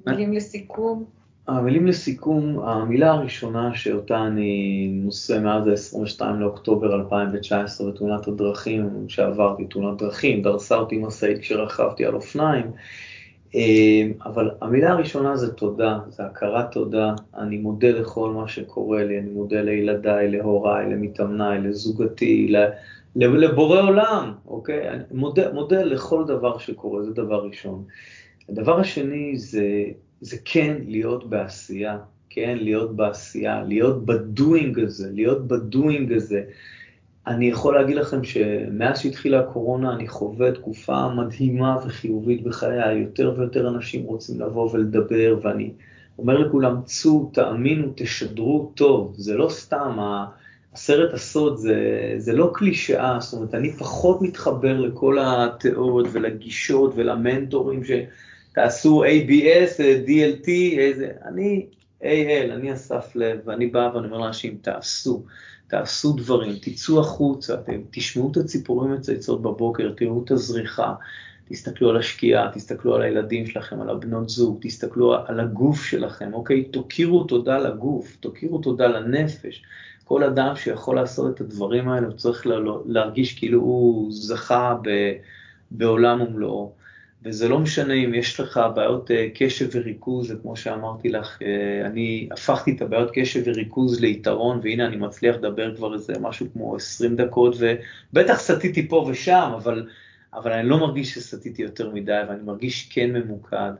מילים 0.08 0.34
לסיכום? 0.34 1.06
המילים 1.48 1.88
לסיכום, 1.88 2.60
המילה 2.60 3.12
הראשונה 3.12 3.76
שאותה 3.76 4.28
אני 4.28 4.88
נושא 4.94 5.40
מאז 5.44 5.68
ה-22 5.68 6.26
לאוקטובר 6.26 6.96
2019 6.96 7.92
בתאונת 7.92 8.28
הדרכים 8.28 8.90
שעברתי, 9.08 9.66
תאונת 9.66 9.98
דרכים, 9.98 10.42
דרסה 10.42 10.76
אותי 10.76 10.98
משאית 10.98 11.40
כשרכבתי 11.40 12.06
על 12.06 12.16
אופניים, 12.16 12.66
אה, 12.66 12.72
אבל 14.26 14.52
המילה 14.62 14.92
הראשונה 14.92 15.36
זה 15.36 15.54
תודה, 15.54 16.00
זה 16.10 16.24
הכרת 16.26 16.72
תודה, 16.72 17.14
אני 17.38 17.58
מודה 17.58 17.92
לכל 17.92 18.30
מה 18.30 18.48
שקורה 18.48 19.04
לי, 19.04 19.20
אני 19.20 19.30
מודה 19.30 19.62
לילדיי, 19.62 20.32
להוריי, 20.32 20.90
למתאמניי, 20.90 21.62
לזוגתי, 21.62 22.54
לבורא 23.16 23.82
עולם, 23.82 24.34
אוקיי? 24.48 24.90
אני 24.90 25.04
מודה, 25.12 25.54
מודה 25.54 25.84
לכל 25.84 26.24
דבר 26.28 26.58
שקורה, 26.58 27.04
זה 27.04 27.14
דבר 27.14 27.46
ראשון. 27.46 27.84
הדבר 28.50 28.80
השני 28.80 29.38
זה, 29.38 29.84
זה 30.22 30.38
כן 30.46 30.78
להיות 30.88 31.30
בעשייה, 31.30 31.98
כן 32.30 32.58
להיות 32.62 32.96
בעשייה, 32.96 33.64
להיות 33.64 34.06
בדואינג 34.06 34.80
הזה, 34.80 35.10
להיות 35.12 35.48
בדואינג 35.48 36.14
הזה. 36.14 36.44
אני 37.28 37.46
יכול 37.46 37.76
להגיד 37.76 37.96
לכם 37.96 38.24
שמאז 38.24 39.00
שהתחילה 39.00 39.40
הקורונה 39.40 39.94
אני 39.94 40.08
חווה 40.08 40.52
תקופה 40.52 41.10
מדהימה 41.10 41.78
וחיובית 41.86 42.44
בחיי, 42.44 42.98
יותר 42.98 43.34
ויותר 43.38 43.70
אנשים 43.70 44.04
רוצים 44.04 44.42
לבוא 44.42 44.70
ולדבר, 44.74 45.40
ואני 45.42 45.72
אומר 46.18 46.38
לכולם, 46.38 46.76
צאו, 46.86 47.30
תאמינו, 47.34 47.88
תשדרו 47.96 48.72
טוב, 48.76 49.14
זה 49.18 49.36
לא 49.36 49.50
סתם, 49.50 49.98
הסרט 50.74 51.14
הסוד 51.14 51.58
זה, 51.58 52.14
זה 52.18 52.34
לא 52.34 52.52
קלישאה, 52.54 53.18
זאת 53.20 53.34
אומרת, 53.34 53.54
אני 53.54 53.72
פחות 53.72 54.22
מתחבר 54.22 54.80
לכל 54.80 55.18
התיאוריות 55.22 56.08
ולגישות 56.12 56.94
ולמנטורים 56.96 57.82
שתעשו 57.84 59.04
ABS, 59.04 59.80
DLT, 60.08 60.50
איזה, 60.78 61.12
אני 61.26 61.66
AL, 62.02 62.52
אני 62.54 62.74
אסף 62.74 63.16
לב, 63.16 63.40
ואני 63.46 63.68
בא 63.68 63.92
ואני 63.94 64.08
אומר 64.08 64.18
לאנשים, 64.18 64.58
תעשו. 64.62 65.24
תעשו 65.68 66.14
דברים, 66.14 66.54
תצאו 66.62 67.00
החוצה, 67.00 67.56
תשמעו 67.92 68.32
את 68.32 68.38
הציפורים 68.38 68.94
מצייצות 68.94 69.42
בבוקר, 69.42 69.92
תראו 69.98 70.24
את 70.24 70.32
הזריחה, 70.32 70.94
תסתכלו 71.46 71.90
על 71.90 71.98
השקיעה, 71.98 72.52
תסתכלו 72.54 72.96
על 72.96 73.02
הילדים 73.02 73.46
שלכם, 73.46 73.82
על 73.82 73.90
הבנות 73.90 74.30
זוג, 74.30 74.58
תסתכלו 74.62 75.16
על 75.26 75.40
הגוף 75.40 75.84
שלכם, 75.84 76.34
אוקיי? 76.34 76.64
תוקירו 76.64 77.24
תודה 77.24 77.58
לגוף, 77.58 78.16
תוקירו 78.20 78.60
תודה 78.60 78.88
לנפש. 78.88 79.64
כל 80.04 80.24
אדם 80.24 80.56
שיכול 80.56 80.96
לעשות 80.96 81.36
את 81.36 81.42
הדברים 81.42 81.90
האלה, 81.90 82.08
הוא 82.08 82.16
צריך 82.16 82.48
להרגיש 82.86 83.40
כאילו 83.40 83.60
הוא 83.60 84.08
זכה 84.12 84.76
בעולם 85.72 86.22
ומלואו. 86.22 86.81
וזה 87.24 87.50
לא 87.50 87.60
משנה 87.60 87.94
אם 87.94 88.14
יש 88.14 88.40
לך 88.40 88.60
בעיות 88.76 89.12
אה, 89.12 89.28
קשב 89.36 89.70
וריכוז, 89.72 90.32
וכמו 90.32 90.56
שאמרתי 90.56 91.10
לך, 91.10 91.42
אה, 91.42 91.86
אני 91.86 92.30
הפכתי 92.32 92.72
את 92.72 92.82
הבעיות 92.82 93.10
קשב 93.14 93.42
וריכוז 93.46 94.00
ליתרון, 94.00 94.60
והנה 94.64 94.86
אני 94.86 94.96
מצליח 94.96 95.36
לדבר 95.36 95.76
כבר 95.76 95.94
איזה 95.94 96.14
משהו 96.20 96.46
כמו 96.54 96.76
20 96.76 97.16
דקות, 97.16 97.56
ובטח 97.60 98.40
סטיתי 98.40 98.88
פה 98.88 99.08
ושם, 99.10 99.52
אבל, 99.56 99.88
אבל 100.34 100.52
אני 100.52 100.70
לא 100.70 100.78
מרגיש 100.78 101.14
שסטיתי 101.14 101.62
יותר 101.62 101.90
מדי, 101.90 102.22
ואני 102.30 102.44
מרגיש 102.44 102.90
כן 102.92 103.12
ממוקד. 103.12 103.72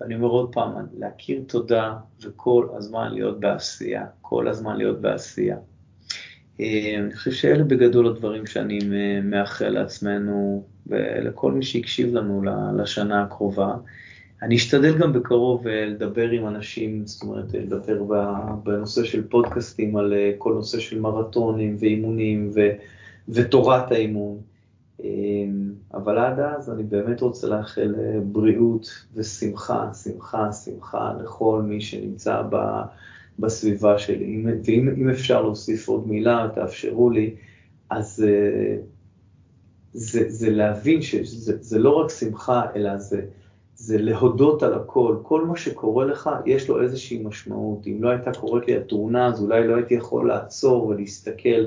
ואני 0.00 0.14
אומר 0.14 0.28
עוד 0.28 0.52
פעם, 0.52 0.86
להכיר 0.98 1.42
תודה 1.46 1.94
וכל 2.22 2.68
הזמן 2.76 3.12
להיות 3.12 3.40
בעשייה, 3.40 4.06
כל 4.20 4.48
הזמן 4.48 4.76
להיות 4.76 5.00
בעשייה. 5.00 5.56
אה, 6.60 6.94
אני 6.98 7.14
חושב 7.14 7.30
שאלה 7.30 7.64
בגדול 7.64 8.06
הדברים 8.06 8.46
שאני 8.46 8.78
מאחל 9.22 9.68
לעצמנו 9.68 10.64
ולכל 10.86 11.52
מי 11.52 11.62
שהקשיב 11.62 12.14
לנו 12.14 12.42
לשנה 12.76 13.22
הקרובה. 13.22 13.74
אני 14.42 14.56
אשתדל 14.56 14.98
גם 14.98 15.12
בקרוב 15.12 15.66
אה, 15.66 15.86
לדבר 15.86 16.30
עם 16.30 16.46
אנשים, 16.46 17.06
זאת 17.06 17.22
אומרת, 17.22 17.54
לדבר 17.54 18.02
בנושא 18.62 19.04
של 19.04 19.28
פודקאסטים 19.28 19.96
על 19.96 20.12
אה, 20.12 20.32
כל 20.38 20.52
נושא 20.52 20.80
של 20.80 21.00
מרתונים 21.00 21.76
ואימונים 21.78 22.50
ו, 22.54 22.60
ותורת 23.28 23.92
האימון. 23.92 24.38
אבל 25.94 26.18
עד 26.18 26.40
אז 26.40 26.70
אני 26.70 26.82
באמת 26.82 27.20
רוצה 27.20 27.46
לאחל 27.46 27.94
בריאות 28.24 28.88
ושמחה, 29.14 29.94
שמחה, 29.94 30.52
שמחה 30.52 31.12
לכל 31.22 31.62
מי 31.62 31.80
שנמצא 31.80 32.42
ב... 32.50 32.56
בסביבה 33.38 33.98
שלי. 33.98 34.44
ואם 34.64 35.08
אפשר 35.10 35.42
להוסיף 35.42 35.88
עוד 35.88 36.08
מילה, 36.08 36.48
תאפשרו 36.54 37.10
לי, 37.10 37.34
אז 37.90 38.24
אה, 38.28 38.76
זה, 39.92 40.24
זה 40.28 40.50
להבין 40.50 41.02
שזה 41.02 41.78
לא 41.78 41.90
רק 41.90 42.10
שמחה, 42.10 42.62
אלא 42.76 42.98
זה, 42.98 43.20
זה 43.74 43.98
להודות 43.98 44.62
על 44.62 44.74
הכל. 44.74 45.16
כל 45.22 45.44
מה 45.44 45.56
שקורה 45.56 46.04
לך, 46.04 46.30
יש 46.46 46.68
לו 46.68 46.82
איזושהי 46.82 47.22
משמעות. 47.24 47.86
אם 47.86 48.02
לא 48.02 48.10
הייתה 48.10 48.32
קורית 48.32 48.66
לי 48.66 48.76
התאונה, 48.76 49.26
אז 49.26 49.42
אולי 49.42 49.68
לא 49.68 49.76
הייתי 49.76 49.94
יכול 49.94 50.28
לעצור 50.28 50.86
ולהסתכל 50.86 51.66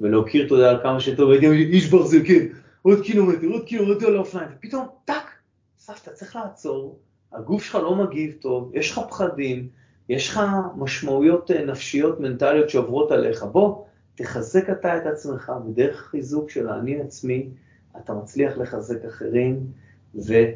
ולהכיר 0.00 0.48
תודה 0.48 0.70
על 0.70 0.82
כמה 0.82 1.00
שטוב, 1.00 1.30
הייתי 1.30 1.46
אומר, 1.46 1.58
איש 1.58 1.90
ברזל, 1.90 2.26
כן, 2.26 2.46
עוד 2.82 3.00
קילומטר, 3.00 3.46
עוד 3.46 3.64
קילומטר 3.64 4.08
לאופניים, 4.08 4.48
ופתאום, 4.58 4.86
טאק, 5.04 5.30
סבתא, 5.78 6.10
צריך 6.10 6.36
לעצור, 6.36 6.98
הגוף 7.32 7.64
שלך 7.64 7.74
לא 7.74 7.96
מגיב 7.96 8.32
טוב, 8.40 8.70
יש 8.74 8.92
לך 8.92 9.00
פחדים, 9.08 9.68
יש 10.08 10.30
לך 10.30 10.40
משמעויות 10.76 11.50
אה, 11.50 11.64
נפשיות, 11.64 12.20
מנטליות 12.20 12.70
שעוברות 12.70 13.12
עליך. 13.12 13.42
בוא, 13.42 13.84
תחזק 14.14 14.70
אתה 14.70 14.96
את 14.96 15.06
עצמך 15.06 15.52
בדרך 15.66 16.08
חיזוק 16.10 16.50
של 16.50 16.68
האני 16.68 17.00
עצמי, 17.00 17.48
אתה 17.96 18.14
מצליח 18.14 18.58
לחזק 18.58 19.04
אחרים, 19.04 19.66
וזה 20.14 20.52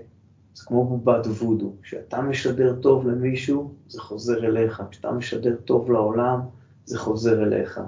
כמו 0.67 0.85
בובת 0.85 1.27
וודו, 1.27 1.73
כשאתה 1.83 2.23
משדר 2.23 2.77
טוב 2.81 3.09
למישהו, 3.09 3.75
זה 3.89 4.01
חוזר 4.01 4.47
אליך, 4.47 4.83
כשאתה 4.91 5.13
משדר 5.13 5.57
טוב 5.65 5.91
לעולם, 5.91 6.41
זה 6.85 6.99
חוזר 6.99 7.43
אליך. 7.43 7.81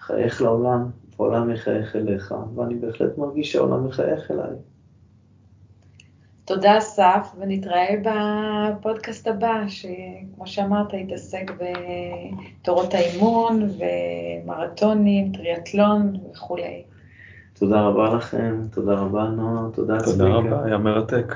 חייך 0.00 0.42
לעולם, 0.42 0.90
העולם 1.18 1.52
מחייך 1.52 1.96
אליך, 1.96 2.34
ואני 2.54 2.74
בהחלט 2.74 3.18
מרגיש 3.18 3.52
שהעולם 3.52 3.86
מחייך 3.86 4.30
אליי. 4.30 4.56
תודה 6.46 6.78
אסף, 6.78 7.34
ונתראה 7.38 7.94
בפודקאסט 8.04 9.28
הבא, 9.28 9.64
שכמו 9.68 10.46
שאמרת, 10.46 10.92
יתעסק 10.94 11.52
בתורות 12.62 12.94
האימון 12.94 13.68
ומרתונים, 14.44 15.32
טריאטלון 15.32 16.16
וכולי. 16.32 16.82
תודה 17.54 17.80
רבה 17.80 18.14
לכם, 18.14 18.60
תודה 18.72 18.92
רבה 18.92 19.24
נועה, 19.24 19.70
תודה 19.74 19.98
צביקה. 19.98 20.12
תודה 20.12 20.28
רבה, 20.28 20.64
היה 20.64 20.78
מרתק. 20.78 21.34